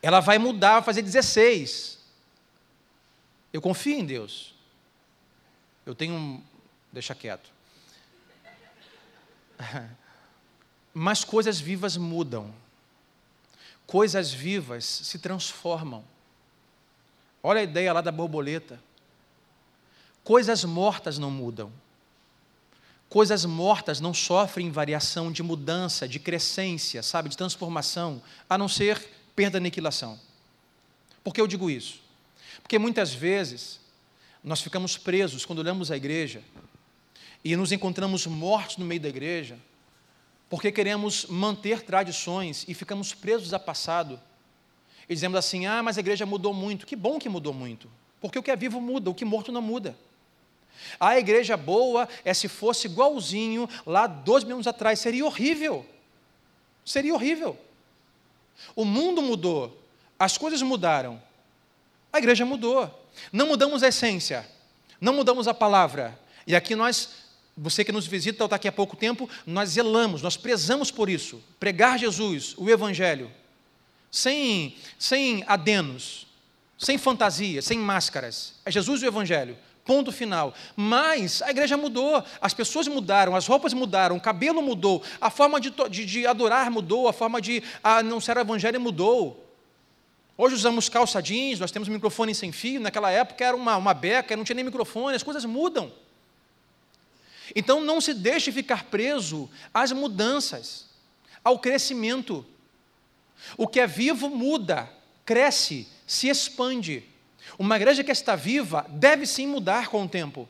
[0.00, 1.98] Ela vai mudar, vai fazer 16.
[3.52, 4.54] Eu confio em Deus.
[5.84, 6.42] Eu tenho um.
[6.90, 7.50] Deixa quieto.
[10.94, 12.50] Mas coisas vivas mudam.
[13.86, 16.02] Coisas vivas se transformam.
[17.46, 18.80] Olha a ideia lá da borboleta.
[20.24, 21.70] Coisas mortas não mudam.
[23.06, 28.98] Coisas mortas não sofrem variação de mudança, de crescência, sabe, de transformação, a não ser
[29.36, 30.18] perda e aniquilação.
[31.22, 32.00] Por que eu digo isso?
[32.62, 33.78] Porque muitas vezes
[34.42, 36.42] nós ficamos presos quando olhamos a igreja
[37.44, 39.58] e nos encontramos mortos no meio da igreja,
[40.48, 44.18] porque queremos manter tradições e ficamos presos a passado.
[45.08, 46.86] E dizemos assim: ah, mas a igreja mudou muito.
[46.86, 47.90] Que bom que mudou muito,
[48.20, 49.96] porque o que é vivo muda, o que é morto não muda.
[50.98, 55.86] A igreja boa é se fosse igualzinho lá dois mil anos atrás, seria horrível.
[56.84, 57.56] Seria horrível.
[58.76, 59.80] O mundo mudou,
[60.18, 61.20] as coisas mudaram,
[62.12, 63.02] a igreja mudou.
[63.32, 64.48] Não mudamos a essência,
[65.00, 66.18] não mudamos a palavra.
[66.46, 67.10] E aqui nós,
[67.56, 71.42] você que nos visita está aqui há pouco tempo, nós zelamos, nós prezamos por isso.
[71.58, 73.30] Pregar Jesus, o Evangelho,
[74.14, 76.28] sem, sem adenos,
[76.78, 78.54] sem fantasia, sem máscaras.
[78.64, 79.58] É Jesus e o Evangelho.
[79.84, 80.54] Ponto final.
[80.76, 85.60] Mas a igreja mudou, as pessoas mudaram, as roupas mudaram, o cabelo mudou, a forma
[85.60, 89.52] de, de, de adorar mudou, a forma de anunciar o evangelho mudou.
[90.38, 94.36] Hoje usamos calça jeans, nós temos microfone sem fio, naquela época era uma, uma beca,
[94.36, 95.90] não tinha nem microfone, as coisas mudam.
[97.54, 100.86] Então não se deixe ficar preso às mudanças,
[101.42, 102.46] ao crescimento.
[103.56, 104.88] O que é vivo muda,
[105.24, 107.04] cresce, se expande.
[107.58, 110.48] Uma igreja que está viva deve sim mudar com o tempo.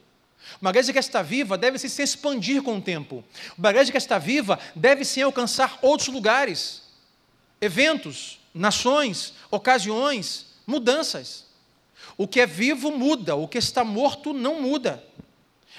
[0.60, 3.24] Uma igreja que está viva deve sim se expandir com o tempo.
[3.56, 6.82] Uma igreja que está viva deve sim alcançar outros lugares,
[7.60, 11.44] eventos, nações, ocasiões, mudanças.
[12.16, 15.02] O que é vivo muda, o que está morto não muda.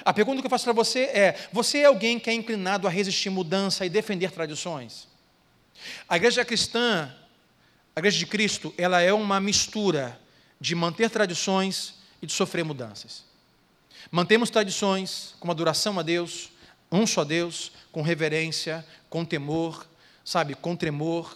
[0.03, 2.89] A pergunta que eu faço para você é: você é alguém que é inclinado a
[2.89, 5.07] resistir mudança e defender tradições?
[6.07, 7.13] A igreja cristã,
[7.95, 10.19] a igreja de Cristo, ela é uma mistura
[10.59, 13.23] de manter tradições e de sofrer mudanças.
[14.11, 16.51] Mantemos tradições com adoração a Deus,
[16.91, 19.87] um só Deus, com reverência, com temor,
[20.23, 21.35] sabe, com tremor.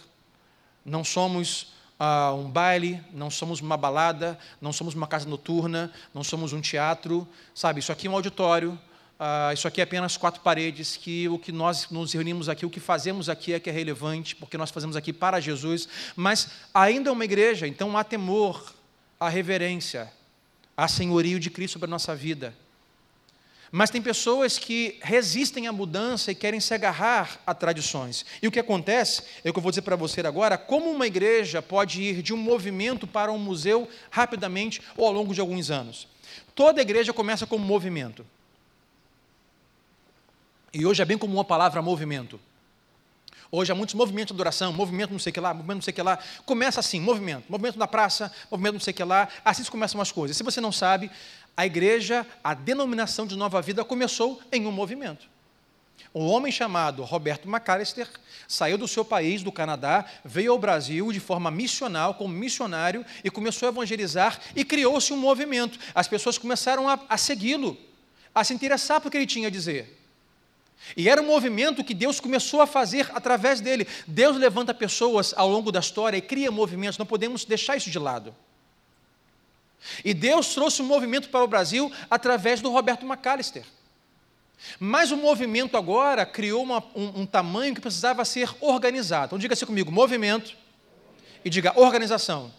[0.84, 6.24] Não somos uh, um baile, não somos uma balada, não somos uma casa noturna, não
[6.24, 7.80] somos um teatro, sabe?
[7.80, 8.78] Isso aqui é um auditório,
[9.20, 12.70] uh, isso aqui é apenas quatro paredes, que o que nós nos reunimos aqui, o
[12.70, 17.10] que fazemos aqui é que é relevante, porque nós fazemos aqui para Jesus, mas ainda
[17.10, 18.74] é uma igreja, então há temor,
[19.18, 20.10] a reverência,
[20.76, 22.54] a senhorio de Cristo sobre a nossa vida.
[23.72, 28.26] Mas tem pessoas que resistem à mudança e querem se agarrar a tradições.
[28.42, 31.06] E o que acontece, é o que eu vou dizer para você agora, como uma
[31.06, 35.70] igreja pode ir de um movimento para um museu rapidamente ou ao longo de alguns
[35.70, 36.08] anos.
[36.52, 38.26] Toda igreja começa como movimento.
[40.72, 42.40] E hoje é bem comum a palavra movimento.
[43.52, 45.90] Hoje há muitos movimentos de adoração, movimento não sei o que lá, movimento não sei
[45.90, 46.18] o que lá.
[46.46, 49.28] Começa assim, movimento, movimento na praça, movimento não sei o que lá.
[49.44, 50.36] Assim começam as coisas.
[50.36, 51.10] Se você não sabe,
[51.56, 55.28] a igreja, a denominação de nova vida começou em um movimento.
[56.14, 58.08] Um homem chamado Roberto McAllister
[58.46, 63.30] saiu do seu país, do Canadá, veio ao Brasil de forma missional, como missionário, e
[63.30, 65.78] começou a evangelizar e criou-se um movimento.
[65.92, 67.76] As pessoas começaram a, a segui-lo,
[68.32, 69.99] a se interessar pelo que ele tinha a dizer.
[70.96, 73.86] E era um movimento que Deus começou a fazer através dele.
[74.06, 77.98] Deus levanta pessoas ao longo da história e cria movimentos, não podemos deixar isso de
[77.98, 78.34] lado.
[80.04, 83.64] E Deus trouxe um movimento para o Brasil através do Roberto McAllister.
[84.78, 89.26] Mas o movimento agora criou uma, um, um, tamanho que precisava ser organizado.
[89.26, 90.54] Então diga assim comigo: movimento
[91.44, 92.52] e diga organização.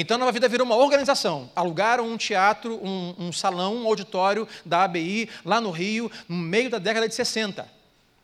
[0.00, 1.50] Então a Nova Vida virou uma organização.
[1.56, 6.70] Alugaram um teatro, um, um salão, um auditório da ABI, lá no Rio, no meio
[6.70, 7.68] da década de 60.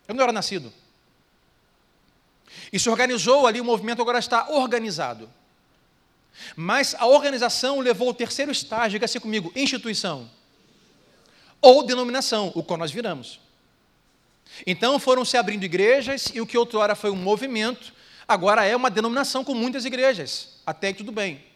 [0.06, 0.72] Eu não era nascido.
[2.72, 5.28] E se organizou ali, o movimento agora está organizado.
[6.54, 10.30] Mas a organização levou ao terceiro estágio, diga assim comigo, instituição.
[11.60, 13.40] Ou denominação, o qual nós viramos.
[14.64, 17.92] Então foram se abrindo igrejas, e o que outrora foi um movimento,
[18.28, 20.60] agora é uma denominação com muitas igrejas.
[20.64, 21.52] Até aí tudo bem.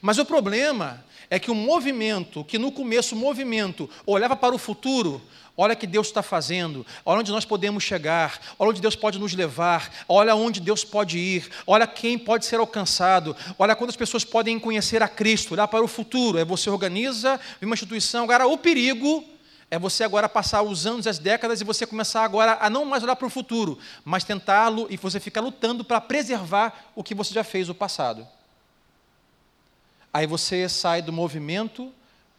[0.00, 4.58] Mas o problema é que o movimento, que no começo o movimento olhava para o
[4.58, 5.20] futuro,
[5.56, 9.18] olha o que Deus está fazendo, olha onde nós podemos chegar, olha onde Deus pode
[9.18, 14.24] nos levar, olha onde Deus pode ir, olha quem pode ser alcançado, olha quantas pessoas
[14.24, 16.38] podem conhecer a Cristo, olhar para o futuro.
[16.38, 18.24] É você organiza uma instituição.
[18.24, 19.24] Agora, o perigo
[19.70, 23.02] é você agora passar os anos, as décadas e você começar agora a não mais
[23.02, 27.32] olhar para o futuro, mas tentá-lo e você ficar lutando para preservar o que você
[27.32, 28.28] já fez no passado.
[30.12, 31.92] Aí você sai do movimento,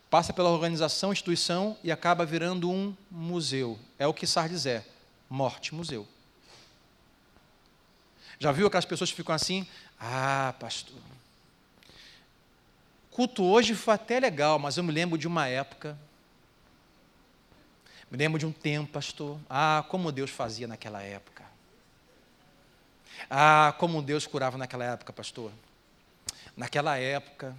[0.09, 3.79] passa pela organização, instituição e acaba virando um museu.
[3.97, 4.85] É o que Sardes é:
[5.27, 6.07] morte, museu.
[8.37, 9.65] Já viu aquelas pessoas que ficam assim?
[9.99, 10.97] Ah, pastor.
[13.09, 15.97] Culto hoje foi até legal, mas eu me lembro de uma época.
[18.11, 19.39] Me lembro de um tempo, pastor.
[19.49, 21.43] Ah, como Deus fazia naquela época.
[23.29, 25.51] Ah, como Deus curava naquela época, pastor
[26.55, 27.55] naquela época,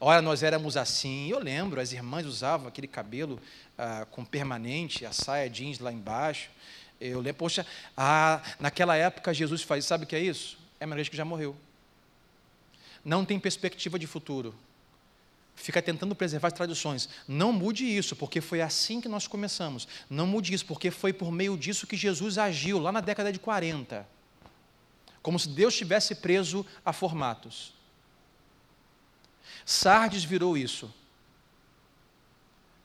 [0.00, 1.28] Olha, nós éramos assim.
[1.28, 3.40] Eu lembro, as irmãs usavam aquele cabelo
[3.78, 6.50] ah, com permanente, a saia jeans lá embaixo.
[7.00, 10.58] Eu lembro, poxa, ah, naquela época Jesus fazia, sabe o que é isso?
[10.80, 11.56] É uma que já morreu.
[13.04, 14.54] Não tem perspectiva de futuro.
[15.56, 17.08] Fica tentando preservar as tradições.
[17.28, 19.86] Não mude isso, porque foi assim que nós começamos.
[20.10, 23.38] Não mude isso, porque foi por meio disso que Jesus agiu, lá na década de
[23.38, 24.06] 40.
[25.22, 27.72] Como se Deus estivesse preso a formatos.
[29.64, 30.92] Sardes virou isso.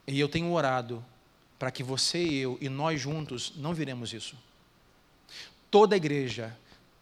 [0.07, 1.03] E eu tenho orado
[1.57, 4.35] para que você e eu e nós juntos não viremos isso.
[5.69, 6.57] Toda igreja,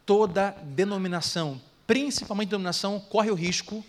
[0.05, 3.85] toda denominação, principalmente denominação, corre o risco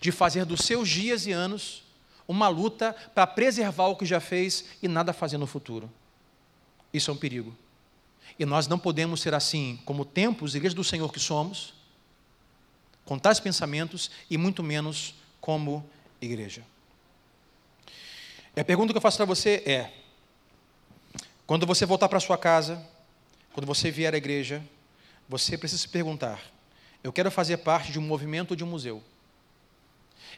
[0.00, 1.82] de fazer dos seus dias e anos
[2.26, 5.90] uma luta para preservar o que já fez e nada fazer no futuro.
[6.92, 7.56] Isso é um perigo.
[8.38, 11.72] E nós não podemos ser assim, como tempos, igreja do Senhor que somos,
[13.08, 15.82] com tais pensamentos e muito menos como
[16.20, 16.62] igreja.
[18.54, 19.90] E a pergunta que eu faço para você é:
[21.46, 22.86] quando você voltar para sua casa,
[23.54, 24.62] quando você vier à igreja,
[25.26, 26.38] você precisa se perguntar:
[27.02, 29.02] eu quero fazer parte de um movimento ou de um museu?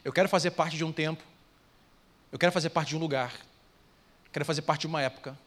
[0.01, 1.21] Eu quero fazer parte de um tempo?
[2.31, 3.33] Eu quero fazer parte de um lugar?
[4.31, 5.37] Quero fazer parte de uma época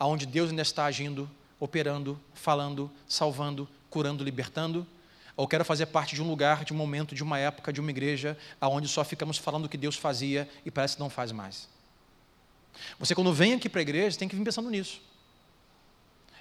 [0.00, 4.86] onde Deus ainda está agindo, operando, falando, salvando, curando, libertando?
[5.36, 7.90] Ou quero fazer parte de um lugar, de um momento, de uma época, de uma
[7.90, 11.68] igreja, aonde só ficamos falando o que Deus fazia e parece que não faz mais.
[12.98, 15.00] Você, quando vem aqui para a igreja, tem que vir pensando nisso.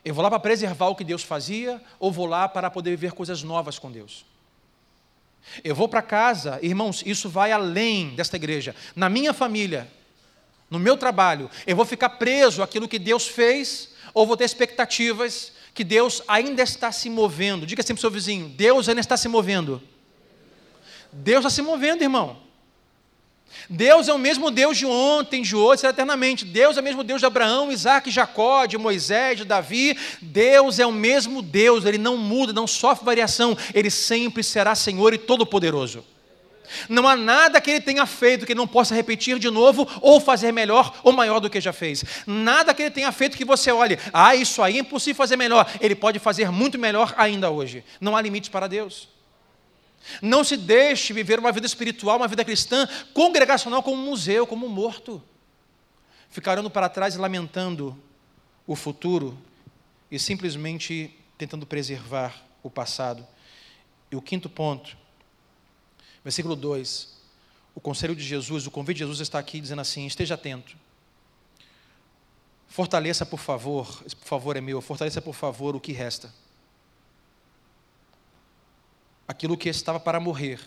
[0.03, 3.13] Eu vou lá para preservar o que Deus fazia, ou vou lá para poder viver
[3.13, 4.25] coisas novas com Deus?
[5.63, 8.75] Eu vou para casa, irmãos, isso vai além desta igreja.
[8.95, 9.87] Na minha família,
[10.69, 15.53] no meu trabalho, eu vou ficar preso àquilo que Deus fez, ou vou ter expectativas
[15.73, 17.65] que Deus ainda está se movendo.
[17.65, 19.81] Diga sempre para o seu vizinho: Deus ainda está se movendo.
[21.11, 22.37] Deus está se movendo, irmão.
[23.69, 26.45] Deus é o mesmo Deus de ontem, de hoje, eternamente.
[26.45, 29.97] Deus é o mesmo Deus de Abraão, Isaac, Jacó, de Moisés, de Davi.
[30.21, 35.13] Deus é o mesmo Deus, ele não muda, não sofre variação, ele sempre será Senhor
[35.13, 36.03] e Todo-Poderoso.
[36.87, 40.51] Não há nada que ele tenha feito que não possa repetir de novo, ou fazer
[40.51, 42.03] melhor ou maior do que já fez.
[42.25, 45.69] Nada que ele tenha feito que você olhe, ah, isso aí é impossível fazer melhor.
[45.79, 47.83] Ele pode fazer muito melhor ainda hoje.
[47.99, 49.09] Não há limites para Deus.
[50.21, 54.65] Não se deixe viver uma vida espiritual, uma vida cristã, congregacional, como um museu, como
[54.65, 55.21] um morto.
[56.29, 57.97] Ficar olhando para trás e lamentando
[58.65, 59.37] o futuro
[60.09, 63.25] e simplesmente tentando preservar o passado.
[64.11, 64.97] E o quinto ponto
[66.23, 67.19] Versículo 2.
[67.73, 70.75] O conselho de Jesus, o convite de Jesus está aqui dizendo assim: esteja atento.
[72.67, 76.33] Fortaleça, por favor, esse por favor é meu, fortaleça, por favor, o que resta.
[79.27, 80.59] Aquilo que estava para morrer.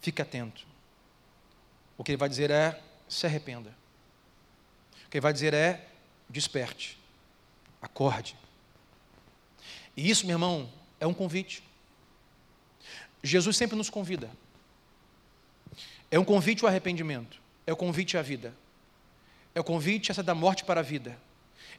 [0.00, 0.66] Fique atento.
[1.96, 3.74] O que ele vai dizer é: se arrependa.
[5.06, 5.88] O que ele vai dizer é:
[6.28, 6.98] desperte,
[7.80, 8.36] acorde.
[9.96, 11.62] E isso, meu irmão, é um convite.
[13.22, 14.30] Jesus sempre nos convida.
[16.10, 18.54] É um convite ao arrependimento, é o convite à vida,
[19.54, 21.16] é o convite essa da morte para a vida,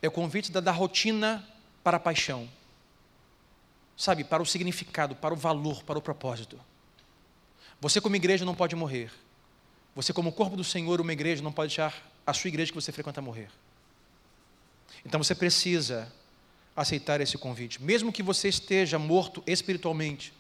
[0.01, 1.47] é o convite da, da rotina
[1.83, 2.49] para a paixão,
[3.95, 6.59] sabe, para o significado, para o valor, para o propósito.
[7.79, 9.11] Você, como igreja, não pode morrer.
[9.93, 12.91] Você, como corpo do Senhor, uma igreja, não pode deixar a sua igreja que você
[12.91, 13.49] frequenta morrer.
[15.05, 16.11] Então você precisa
[16.75, 20.33] aceitar esse convite, mesmo que você esteja morto espiritualmente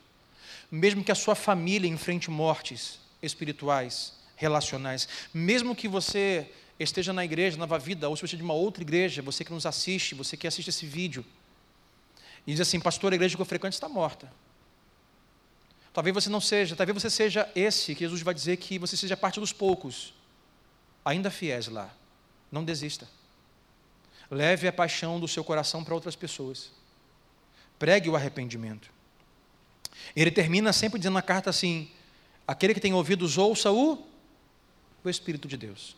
[0.75, 6.49] mesmo que a sua família enfrente mortes espirituais, relacionais, mesmo que você
[6.79, 9.53] esteja na igreja, Nova Vida, ou se você é de uma outra igreja, você que
[9.53, 11.23] nos assiste, você que assiste esse vídeo,
[12.47, 14.33] e diz assim, pastor, a igreja que eu frequento está morta.
[15.93, 19.15] Talvez você não seja, talvez você seja esse que Jesus vai dizer que você seja
[19.15, 20.11] parte dos poucos,
[21.05, 21.93] ainda fiéis lá.
[22.51, 23.07] Não desista.
[24.27, 26.71] Leve a paixão do seu coração para outras pessoas.
[27.77, 28.89] Pregue o arrependimento.
[30.15, 31.89] Ele termina sempre dizendo na carta assim:
[32.47, 34.05] aquele que tem ouvidos, ouça o,
[35.03, 35.95] o Espírito de Deus.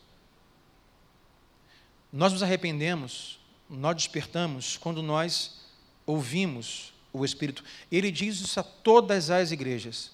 [2.12, 3.40] Nós nos arrependemos,
[3.70, 5.66] nós despertamos quando nós
[6.06, 7.64] ouvimos o Espírito.
[7.92, 10.12] Ele diz isso a todas as igrejas.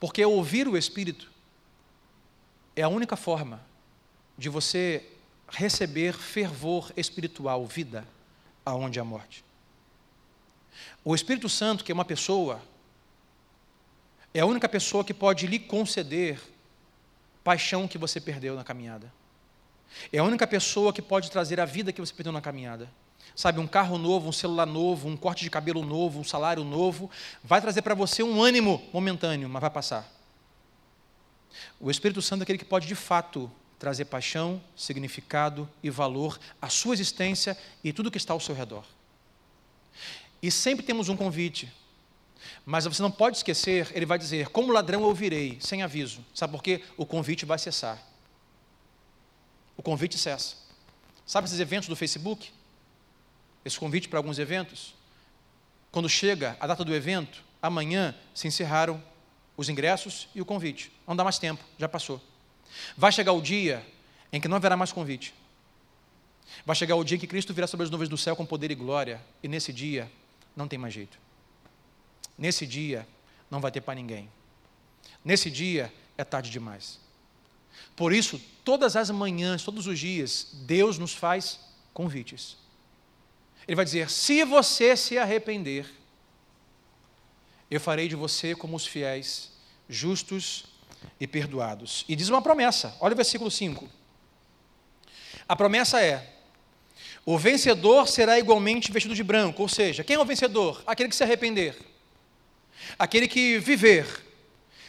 [0.00, 1.30] Porque ouvir o Espírito
[2.74, 3.60] é a única forma
[4.36, 5.06] de você
[5.48, 8.06] receber fervor espiritual, vida,
[8.64, 9.44] aonde há morte.
[11.04, 12.62] O Espírito Santo, que é uma pessoa,
[14.34, 16.40] é a única pessoa que pode lhe conceder
[17.44, 19.12] paixão que você perdeu na caminhada.
[20.12, 22.90] É a única pessoa que pode trazer a vida que você perdeu na caminhada.
[23.34, 27.10] Sabe, um carro novo, um celular novo, um corte de cabelo novo, um salário novo,
[27.42, 30.10] vai trazer para você um ânimo momentâneo, mas vai passar.
[31.80, 36.68] O Espírito Santo é aquele que pode de fato trazer paixão, significado e valor à
[36.68, 38.84] sua existência e tudo que está ao seu redor.
[40.42, 41.72] E sempre temos um convite,
[42.64, 46.24] mas você não pode esquecer, ele vai dizer: Como ladrão eu virei, sem aviso.
[46.34, 46.82] Sabe por quê?
[46.96, 48.00] O convite vai cessar.
[49.76, 50.56] O convite cessa.
[51.26, 52.52] Sabe esses eventos do Facebook?
[53.64, 54.94] Esse convite para alguns eventos?
[55.90, 59.02] Quando chega a data do evento, amanhã se encerraram
[59.56, 60.92] os ingressos e o convite.
[61.06, 62.20] Não dá mais tempo, já passou.
[62.96, 63.84] Vai chegar o dia
[64.32, 65.34] em que não haverá mais convite.
[66.64, 68.70] Vai chegar o dia em que Cristo virá sobre as nuvens do céu com poder
[68.70, 70.10] e glória, e nesse dia
[70.56, 71.21] não tem mais jeito.
[72.42, 73.06] Nesse dia
[73.48, 74.28] não vai ter para ninguém.
[75.24, 76.98] Nesse dia é tarde demais.
[77.94, 81.60] Por isso, todas as manhãs, todos os dias, Deus nos faz
[81.94, 82.56] convites.
[83.64, 85.88] Ele vai dizer: se você se arrepender,
[87.70, 89.52] eu farei de você como os fiéis,
[89.88, 90.64] justos
[91.20, 92.04] e perdoados.
[92.08, 93.88] E diz uma promessa, olha o versículo 5.
[95.48, 96.28] A promessa é:
[97.24, 100.82] o vencedor será igualmente vestido de branco, ou seja, quem é o vencedor?
[100.84, 101.91] Aquele que se arrepender,
[102.98, 104.06] aquele que viver,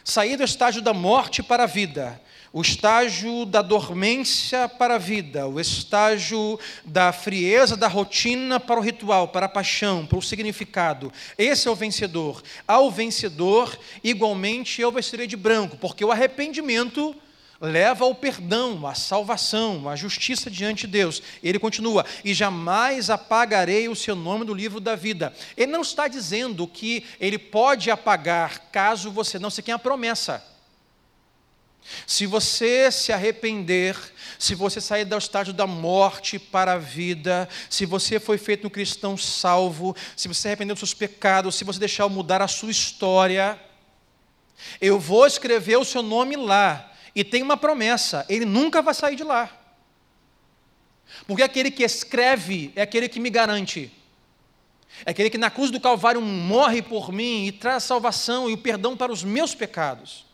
[0.04, 2.22] sair do estágio da morte para a vida,
[2.52, 8.84] o estágio da dormência para a vida, o estágio da frieza da rotina para o
[8.84, 11.12] ritual, para a paixão, para o significado.
[11.36, 12.44] Esse é o vencedor.
[12.68, 17.16] Ao vencedor, igualmente eu vestirei de branco, porque o arrependimento
[17.64, 21.24] leva ao perdão, à salvação, à justiça diante de Deus.
[21.42, 25.34] Ele continua: e jamais apagarei o seu nome do livro da vida.
[25.56, 30.44] Ele não está dizendo que ele pode apagar caso você não se quem a promessa.
[32.08, 33.98] Se você se arrepender,
[34.40, 38.70] se você sair do estágio da morte para a vida, se você foi feito um
[38.70, 42.72] cristão salvo, se você se arrependeu dos seus pecados, se você deixar mudar a sua
[42.72, 43.60] história,
[44.80, 46.93] eu vou escrever o seu nome lá.
[47.16, 49.50] E tem uma promessa: ele nunca vai sair de lá.
[51.28, 53.92] Porque aquele que escreve é aquele que me garante.
[55.06, 58.58] É aquele que na cruz do Calvário morre por mim e traz salvação e o
[58.58, 60.26] perdão para os meus pecados.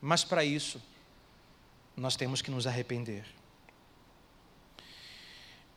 [0.00, 0.80] Mas para isso,
[1.96, 3.24] nós temos que nos arrepender.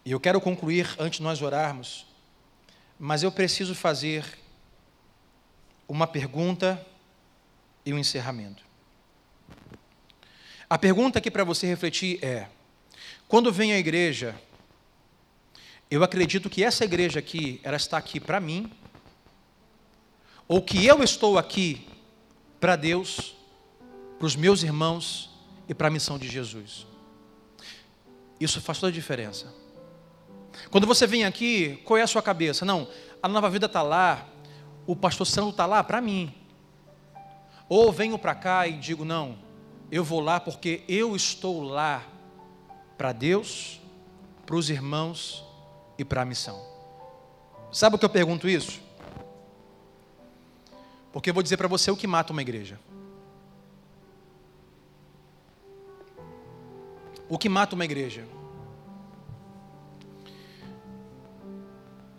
[0.05, 2.05] E eu quero concluir antes de nós orarmos,
[2.99, 4.25] mas eu preciso fazer
[5.87, 6.83] uma pergunta
[7.85, 8.63] e um encerramento.
[10.71, 12.47] A pergunta aqui para você refletir é:
[13.27, 14.33] quando vem à igreja,
[15.89, 18.71] eu acredito que essa igreja aqui, ela está aqui para mim,
[20.47, 21.85] ou que eu estou aqui
[22.57, 23.35] para Deus,
[24.17, 25.29] para os meus irmãos
[25.67, 26.87] e para a missão de Jesus.
[28.39, 29.53] Isso faz toda a diferença.
[30.69, 32.63] Quando você vem aqui, qual é a sua cabeça?
[32.63, 32.87] Não,
[33.21, 34.25] a nova vida está lá,
[34.87, 36.33] o pastor Santo está lá para mim.
[37.67, 39.50] Ou venho para cá e digo, não,
[39.91, 42.07] eu vou lá porque eu estou lá
[42.97, 43.81] para Deus,
[44.45, 45.43] para os irmãos
[45.97, 46.59] e para a missão.
[47.71, 48.79] Sabe o que eu pergunto isso?
[51.11, 52.79] Porque eu vou dizer para você o que mata uma igreja.
[57.27, 58.25] O que mata uma igreja?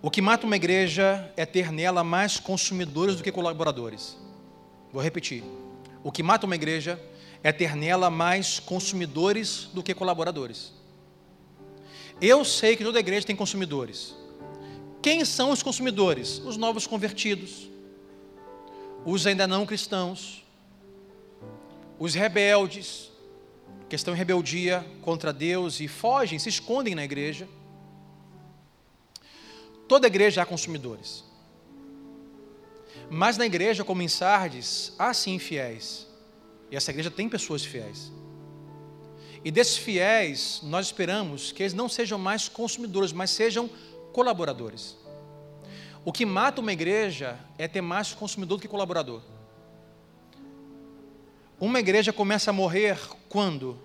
[0.02, 4.18] O que mata uma igreja é ter nela mais consumidores do que colaboradores.
[4.92, 5.42] Vou repetir.
[6.02, 7.00] O que mata uma igreja
[7.43, 10.72] é ter nela mais consumidores do que colaboradores.
[12.20, 14.14] Eu sei que toda igreja tem consumidores.
[15.03, 16.38] Quem são os consumidores?
[16.38, 17.68] Os novos convertidos,
[19.05, 20.45] os ainda não cristãos,
[21.99, 23.11] os rebeldes,
[23.88, 27.49] que estão em rebeldia contra Deus e fogem, se escondem na igreja.
[29.88, 31.24] Toda igreja há consumidores.
[33.11, 36.07] Mas na igreja, como em Sardes, há sim fiéis.
[36.72, 38.10] E essa igreja tem pessoas fiéis.
[39.44, 43.68] E desses fiéis, nós esperamos que eles não sejam mais consumidores, mas sejam
[44.10, 44.96] colaboradores.
[46.02, 49.20] O que mata uma igreja é ter mais consumidor do que colaborador.
[51.60, 52.98] Uma igreja começa a morrer
[53.28, 53.78] quando?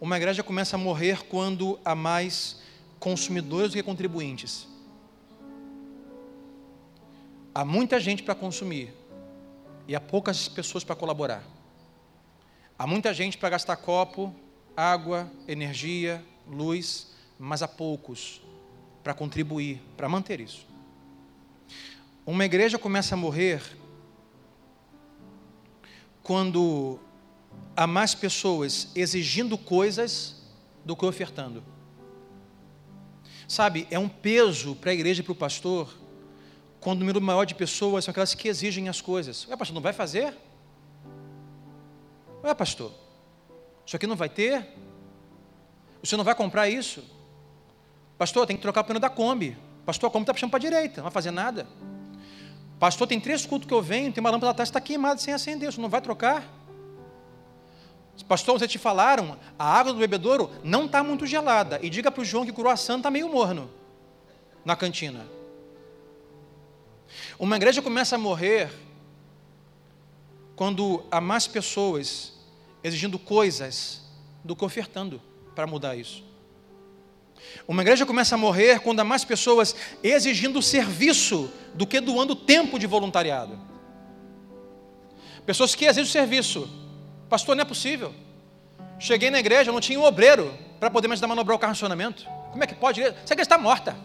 [0.00, 2.62] Uma igreja começa a morrer quando há mais
[2.98, 4.66] consumidores do que contribuintes.
[7.54, 8.94] Há muita gente para consumir
[9.86, 11.55] e há poucas pessoas para colaborar.
[12.78, 14.34] Há muita gente para gastar copo,
[14.76, 18.42] água, energia, luz, mas há poucos
[19.02, 20.66] para contribuir, para manter isso.
[22.26, 23.62] Uma igreja começa a morrer
[26.22, 26.98] quando
[27.74, 30.42] há mais pessoas exigindo coisas
[30.84, 31.62] do que ofertando.
[33.48, 35.96] Sabe, é um peso para a igreja e para o pastor
[36.80, 39.46] quando o número maior de pessoas são aquelas que exigem as coisas.
[39.48, 40.36] Ué, pastor, não vai fazer?
[42.42, 42.92] Ué, pastor,
[43.84, 44.66] isso aqui não vai ter?
[46.02, 47.04] O senhor não vai comprar isso?
[48.18, 49.56] Pastor, tem que trocar o pneu da Kombi.
[49.84, 51.66] Pastor, a Kombi está puxando para a direita, não vai fazer nada.
[52.78, 55.32] Pastor, tem três cultos que eu venho, tem uma lâmpada atrás que está queimada sem
[55.32, 56.44] acender, o senhor não vai trocar?
[58.28, 61.78] Pastor, vocês te falaram, a água do bebedouro não está muito gelada.
[61.82, 63.70] E diga para o João que o croissant está meio morno
[64.64, 65.26] na cantina.
[67.38, 68.70] Uma igreja começa a morrer
[70.56, 72.32] quando há mais pessoas
[72.82, 74.00] exigindo coisas
[74.42, 75.20] do que ofertando
[75.54, 76.24] para mudar isso.
[77.68, 82.78] Uma igreja começa a morrer quando há mais pessoas exigindo serviço do que doando tempo
[82.78, 83.58] de voluntariado.
[85.44, 86.68] Pessoas que exigem serviço.
[87.28, 88.14] Pastor, não é possível.
[88.98, 91.74] Cheguei na igreja, não tinha um obreiro para poder me ajudar a manobrar o carro
[91.74, 92.26] funcionamento.
[92.50, 93.02] Como é que pode?
[93.02, 93.96] Essa igreja está morta.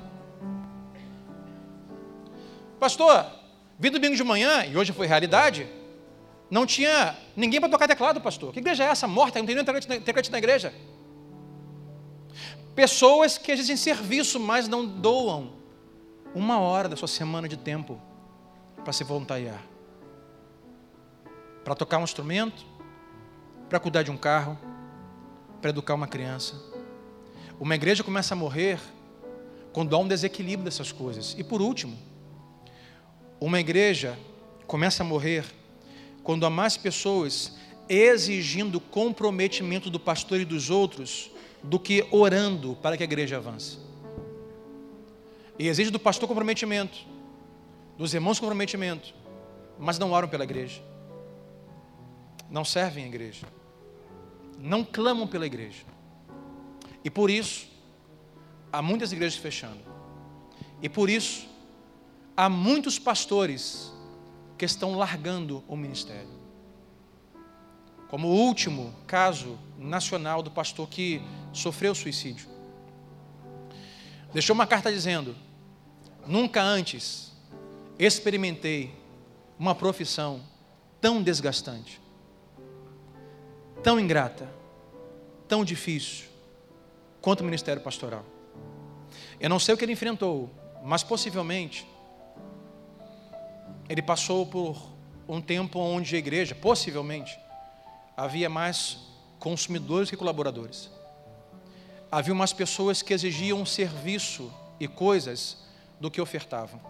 [2.80, 3.26] Pastor,
[3.80, 5.68] vi domingo de manhã, e hoje foi realidade,
[6.52, 8.52] não tinha ninguém para tocar teclado, pastor.
[8.52, 9.08] Que igreja é essa?
[9.08, 10.74] Morta, não tem nenhum integrante na igreja.
[12.76, 15.54] Pessoas que exigem serviço, mas não doam
[16.36, 17.98] uma hora da sua semana de tempo
[18.84, 19.64] para se voluntariar.
[21.64, 22.66] Para tocar um instrumento,
[23.70, 24.60] para cuidar de um carro,
[25.62, 26.62] para educar uma criança.
[27.62, 28.78] Uma igreja começa a morrer
[29.72, 31.34] quando há um desequilíbrio dessas coisas.
[31.38, 31.98] E por último,
[33.40, 34.20] uma igreja
[34.68, 35.46] começa a morrer
[36.24, 37.58] quando há mais pessoas
[37.90, 41.30] exigindo comprometimento do pastor e dos outros
[41.64, 43.78] do que orando para que a igreja avance.
[45.60, 47.00] E exige do pastor comprometimento,
[47.98, 49.14] dos irmãos comprometimento,
[49.78, 50.82] mas não oram pela igreja.
[52.50, 53.46] Não servem a igreja.
[54.58, 55.84] Não clamam pela igreja.
[57.04, 57.68] E por isso,
[58.72, 59.80] há muitas igrejas fechando.
[60.82, 61.48] E por isso,
[62.36, 63.91] há muitos pastores
[64.62, 66.30] que estão largando o ministério.
[68.08, 71.20] Como o último caso nacional do pastor que
[71.52, 72.48] sofreu suicídio.
[74.32, 75.36] Deixou uma carta dizendo:
[76.28, 77.32] Nunca antes
[77.98, 78.94] experimentei
[79.58, 80.44] uma profissão
[81.02, 82.00] tão desgastante,
[83.82, 84.48] tão ingrata,
[85.48, 86.28] tão difícil
[87.20, 88.24] quanto o ministério pastoral.
[89.40, 90.52] Eu não sei o que ele enfrentou,
[90.84, 91.91] mas possivelmente
[93.90, 94.92] ele passou por
[95.28, 97.38] um tempo onde a igreja, possivelmente,
[98.16, 98.98] havia mais
[99.40, 100.90] consumidores que colaboradores.
[102.12, 105.58] Havia mais pessoas que exigiam serviço e coisas
[106.00, 106.82] do que ofertavam.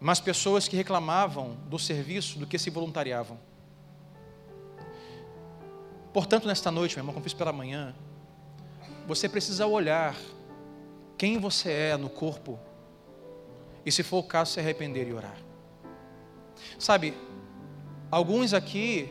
[0.00, 3.38] Mais pessoas que reclamavam do serviço do que se voluntariavam.
[6.12, 7.94] Portanto, nesta noite, meu irmão, como fiz pela manhã,
[9.06, 10.16] você precisa olhar
[11.16, 12.58] quem você é no corpo
[13.86, 15.49] e, se for o caso, se arrepender e orar.
[16.78, 17.14] Sabe,
[18.10, 19.08] alguns aqui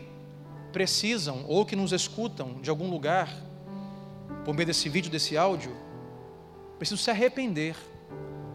[0.71, 3.33] precisam ou que nos escutam de algum lugar,
[4.45, 5.75] por meio desse vídeo, desse áudio,
[6.77, 7.75] precisam se arrepender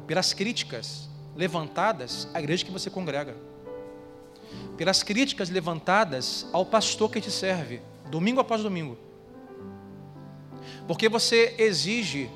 [0.07, 3.37] pelas críticas levantadas à igreja que você congrega,
[4.77, 7.81] pelas críticas levantadas ao pastor que te serve,
[8.11, 8.97] domingo após domingo,
[10.87, 12.31] porque você exige,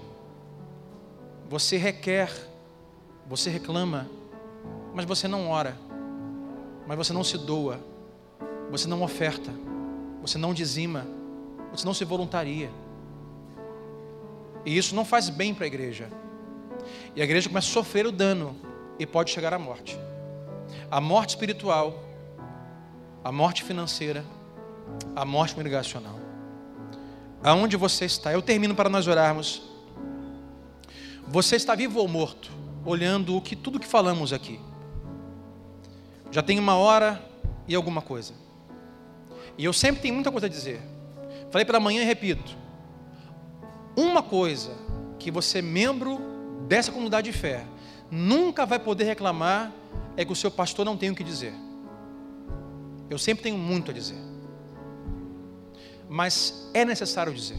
[1.48, 2.30] você requer,
[3.26, 4.09] você reclama,
[4.94, 5.76] mas você não ora,
[6.89, 7.78] mas você não se doa,
[8.70, 9.53] você não oferta,
[10.22, 11.07] você não dizima,
[11.70, 12.70] você não se voluntaria.
[14.64, 16.09] E isso não faz bem para a igreja.
[17.14, 18.57] E a igreja começa a sofrer o dano
[18.99, 19.99] e pode chegar à morte.
[20.91, 22.03] A morte espiritual,
[23.22, 24.25] a morte financeira,
[25.14, 26.18] a morte congregacional.
[27.42, 28.33] Aonde você está?
[28.33, 29.61] Eu termino para nós orarmos.
[31.26, 32.50] Você está vivo ou morto?
[32.83, 34.58] Olhando o que tudo que falamos aqui.
[36.30, 37.22] Já tem uma hora
[37.67, 38.34] e alguma coisa.
[39.57, 40.80] E eu sempre tenho muita coisa a dizer.
[41.50, 42.57] Falei pela manhã e repito.
[43.96, 44.71] Uma coisa
[45.18, 46.21] que você, membro
[46.68, 47.64] dessa comunidade de fé,
[48.11, 49.72] nunca vai poder reclamar
[50.17, 51.53] é que o seu pastor não tem o que dizer.
[53.11, 54.18] Eu sempre tenho muito a dizer.
[56.09, 57.59] Mas é necessário dizer.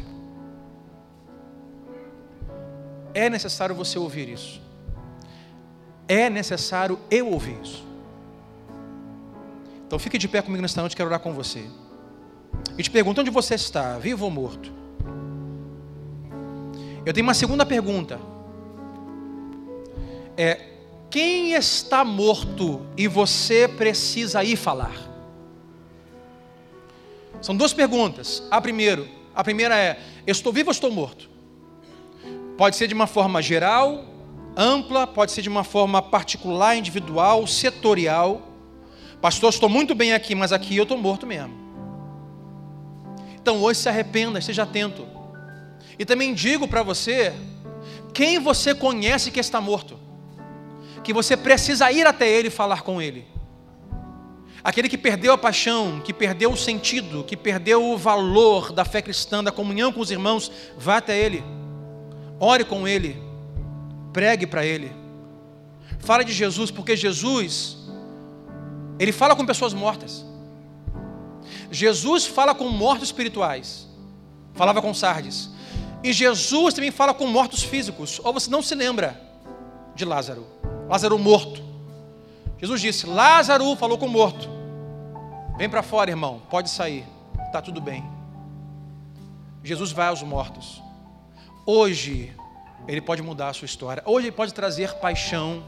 [3.14, 4.62] É necessário você ouvir isso.
[6.08, 7.89] É necessário eu ouvir isso.
[9.90, 11.66] Então fique de pé comigo nesta noite, quero orar com você.
[12.78, 14.72] E te pergunto: onde você está, vivo ou morto?
[17.04, 18.20] Eu tenho uma segunda pergunta.
[20.38, 20.60] É:
[21.10, 24.94] quem está morto e você precisa ir falar?
[27.42, 28.44] São duas perguntas.
[28.52, 31.28] A primeira, a primeira é: estou vivo ou estou morto?
[32.56, 34.06] Pode ser de uma forma geral,
[34.56, 38.49] ampla, pode ser de uma forma particular, individual, setorial.
[39.22, 41.54] Pastor, estou muito bem aqui, mas aqui eu estou morto mesmo.
[43.36, 45.06] Então hoje se arrependa, esteja atento.
[45.98, 47.34] E também digo para você,
[48.14, 50.00] quem você conhece que está morto,
[51.04, 53.26] que você precisa ir até ele e falar com ele.
[54.64, 59.02] Aquele que perdeu a paixão, que perdeu o sentido, que perdeu o valor da fé
[59.02, 61.44] cristã, da comunhão com os irmãos, vá até ele.
[62.40, 63.22] Ore com ele.
[64.12, 64.92] Pregue para ele.
[66.00, 67.79] Fala de Jesus, porque Jesus,
[69.00, 70.26] ele fala com pessoas mortas.
[71.72, 73.88] Jesus fala com mortos espirituais.
[74.54, 75.50] Falava com Sardes.
[76.04, 78.20] E Jesus também fala com mortos físicos.
[78.24, 79.20] Ou você não se lembra
[79.96, 80.46] de Lázaro?
[80.88, 81.64] Lázaro morto.
[82.60, 84.50] Jesus disse: Lázaro falou com o morto.
[85.58, 87.06] Vem para fora, irmão, pode sair,
[87.46, 88.04] está tudo bem.
[89.64, 90.82] Jesus vai aos mortos.
[91.66, 92.34] Hoje,
[92.88, 94.02] Ele pode mudar a sua história.
[94.06, 95.64] Hoje, Ele pode trazer paixão,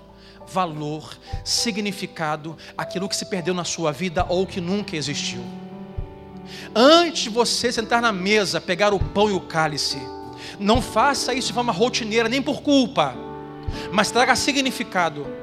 [0.51, 5.43] valor, significado, aquilo que se perdeu na sua vida ou que nunca existiu.
[6.75, 9.99] Antes de você sentar na mesa, pegar o pão e o cálice,
[10.59, 13.15] não faça isso de forma rotineira, nem por culpa,
[13.91, 15.41] mas traga significado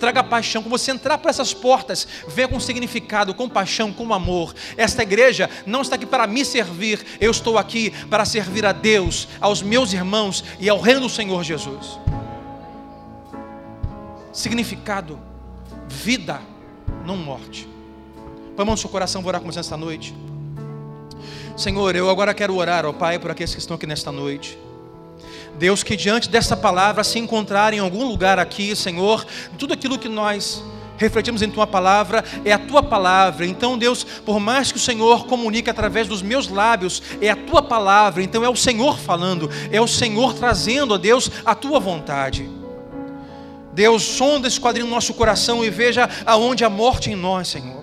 [0.00, 0.62] traga paixão.
[0.62, 4.54] Quando você entrar por essas portas, venha com significado, com paixão, com amor.
[4.76, 9.28] Esta igreja não está aqui para me servir, eu estou aqui para servir a Deus,
[9.40, 11.98] aos meus irmãos e ao reino do Senhor Jesus.
[14.32, 15.18] Significado,
[15.88, 16.40] vida,
[17.04, 17.68] não morte.
[18.56, 20.14] Põe a mão no seu coração, vou orar com você esta noite.
[21.56, 24.58] Senhor, eu agora quero orar, ó Pai, por aqueles que estão aqui nesta noite.
[25.58, 29.26] Deus, que diante dessa palavra se encontrar em algum lugar aqui, Senhor,
[29.58, 30.62] tudo aquilo que nós
[30.96, 33.46] refletimos em tua palavra, é a tua palavra.
[33.46, 37.62] Então, Deus, por mais que o Senhor comunique através dos meus lábios, é a tua
[37.62, 38.22] palavra.
[38.22, 42.59] Então, é o Senhor falando, é o Senhor trazendo a Deus a tua vontade.
[43.80, 47.79] Deus, sonda, esquadrinha o nosso coração e veja aonde a morte em nós, Senhor.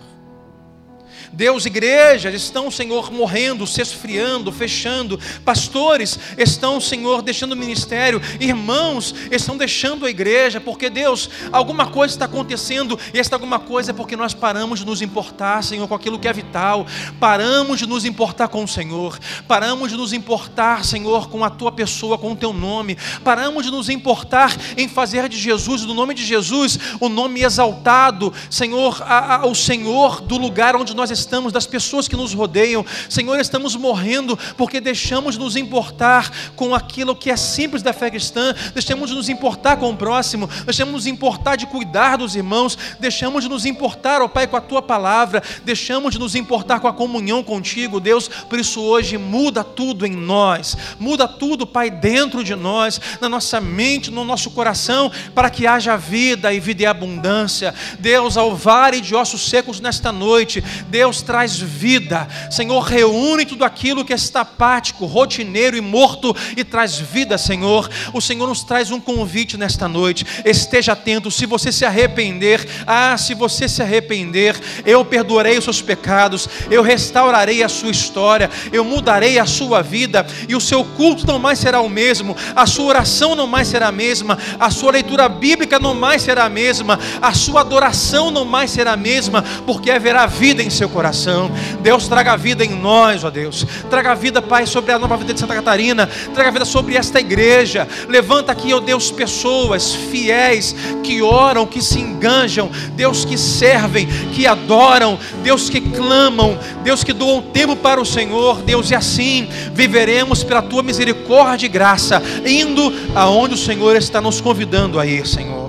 [1.32, 5.20] Deus, igrejas estão, Senhor, morrendo, se esfriando, fechando.
[5.44, 8.22] Pastores estão, Senhor, deixando o ministério.
[8.40, 13.92] Irmãos estão deixando a igreja, porque Deus, alguma coisa está acontecendo, e esta alguma coisa
[13.92, 16.86] é porque nós paramos de nos importar, Senhor, com aquilo que é vital.
[17.20, 19.18] Paramos de nos importar com o Senhor.
[19.48, 22.98] Paramos de nos importar, Senhor, com a tua pessoa, com o teu nome.
[23.24, 28.34] Paramos de nos importar em fazer de Jesus, do nome de Jesus, o nome exaltado,
[28.50, 31.17] Senhor, a, a, o Senhor do lugar onde nós estamos,
[31.52, 32.86] das pessoas que nos rodeiam.
[33.10, 38.10] Senhor, estamos morrendo porque deixamos de nos importar com aquilo que é simples da fé
[38.10, 42.36] cristã, deixamos de nos importar com o próximo, deixamos de nos importar de cuidar dos
[42.36, 46.80] irmãos, deixamos de nos importar, ó Pai, com a tua palavra, deixamos de nos importar
[46.80, 48.28] com a comunhão contigo, Deus.
[48.28, 53.62] Por isso hoje muda tudo em nós, muda tudo, Pai, dentro de nós, na nossa
[53.62, 57.74] mente, no nosso coração, para que haja vida e vida e abundância.
[58.00, 62.28] Deus, ao vale de ossos secos nesta noite, Deus Deus traz vida.
[62.52, 67.90] Senhor, reúne tudo aquilo que está apático, rotineiro e morto e traz vida, Senhor.
[68.12, 70.26] O Senhor nos traz um convite nesta noite.
[70.44, 71.32] Esteja atento.
[71.32, 76.84] Se você se arrepender, ah, se você se arrepender, eu perdoarei os seus pecados, eu
[76.84, 81.58] restaurarei a sua história, eu mudarei a sua vida e o seu culto não mais
[81.58, 85.80] será o mesmo, a sua oração não mais será a mesma, a sua leitura bíblica
[85.80, 90.26] não mais será a mesma, a sua adoração não mais será a mesma, porque haverá
[90.26, 91.52] vida em seu coração coração.
[91.84, 93.64] Deus traga vida em nós, ó Deus.
[93.88, 96.10] Traga vida, Pai, sobre a nova vida de Santa Catarina.
[96.34, 97.88] Traga vida sobre esta igreja.
[98.10, 102.72] Levanta aqui, ó Deus, pessoas fiéis que oram, que se enganjam.
[102.96, 105.20] Deus que servem, que adoram.
[105.44, 106.58] Deus que clamam.
[106.84, 108.64] Deus que doam tempo para o Senhor.
[108.64, 114.42] Deus, e assim viveremos pela tua misericórdia e graça, indo aonde o Senhor está nos
[114.42, 115.67] convidando a ir, Senhor.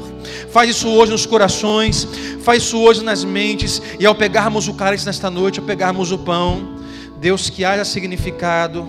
[0.50, 2.06] Faz isso hoje nos corações,
[2.42, 6.18] faz isso hoje nas mentes, e ao pegarmos o cálice nesta noite, ao pegarmos o
[6.18, 6.76] pão,
[7.20, 8.86] Deus, que haja significado,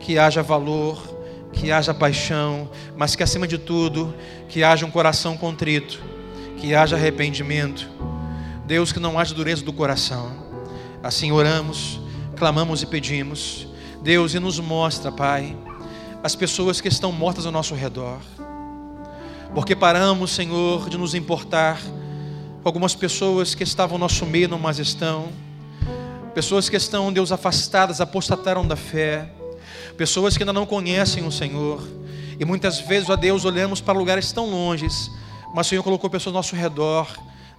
[0.00, 0.98] que haja valor,
[1.52, 4.14] que haja paixão, mas que acima de tudo,
[4.48, 6.00] que haja um coração contrito,
[6.56, 7.88] que haja arrependimento.
[8.66, 10.32] Deus, que não haja dureza do coração.
[11.02, 12.00] Assim oramos,
[12.36, 13.68] clamamos e pedimos.
[14.02, 15.54] Deus, e nos mostra, Pai,
[16.22, 18.18] as pessoas que estão mortas ao nosso redor
[19.54, 21.80] porque paramos, Senhor, de nos importar
[22.62, 25.28] com algumas pessoas que estavam no nosso meio, não mais estão,
[26.34, 29.30] pessoas que estão, Deus, afastadas, apostataram da fé,
[29.96, 31.80] pessoas que ainda não conhecem o Senhor,
[32.38, 35.08] e muitas vezes, ó Deus, olhamos para lugares tão longes,
[35.54, 37.08] mas o Senhor colocou pessoas ao nosso redor.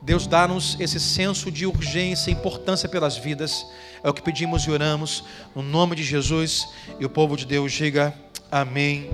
[0.01, 3.65] Deus dá-nos esse senso de urgência importância pelas vidas.
[4.03, 5.23] É o que pedimos e oramos,
[5.55, 6.67] no nome de Jesus.
[6.99, 8.13] E o povo de Deus diga
[8.51, 9.09] amém.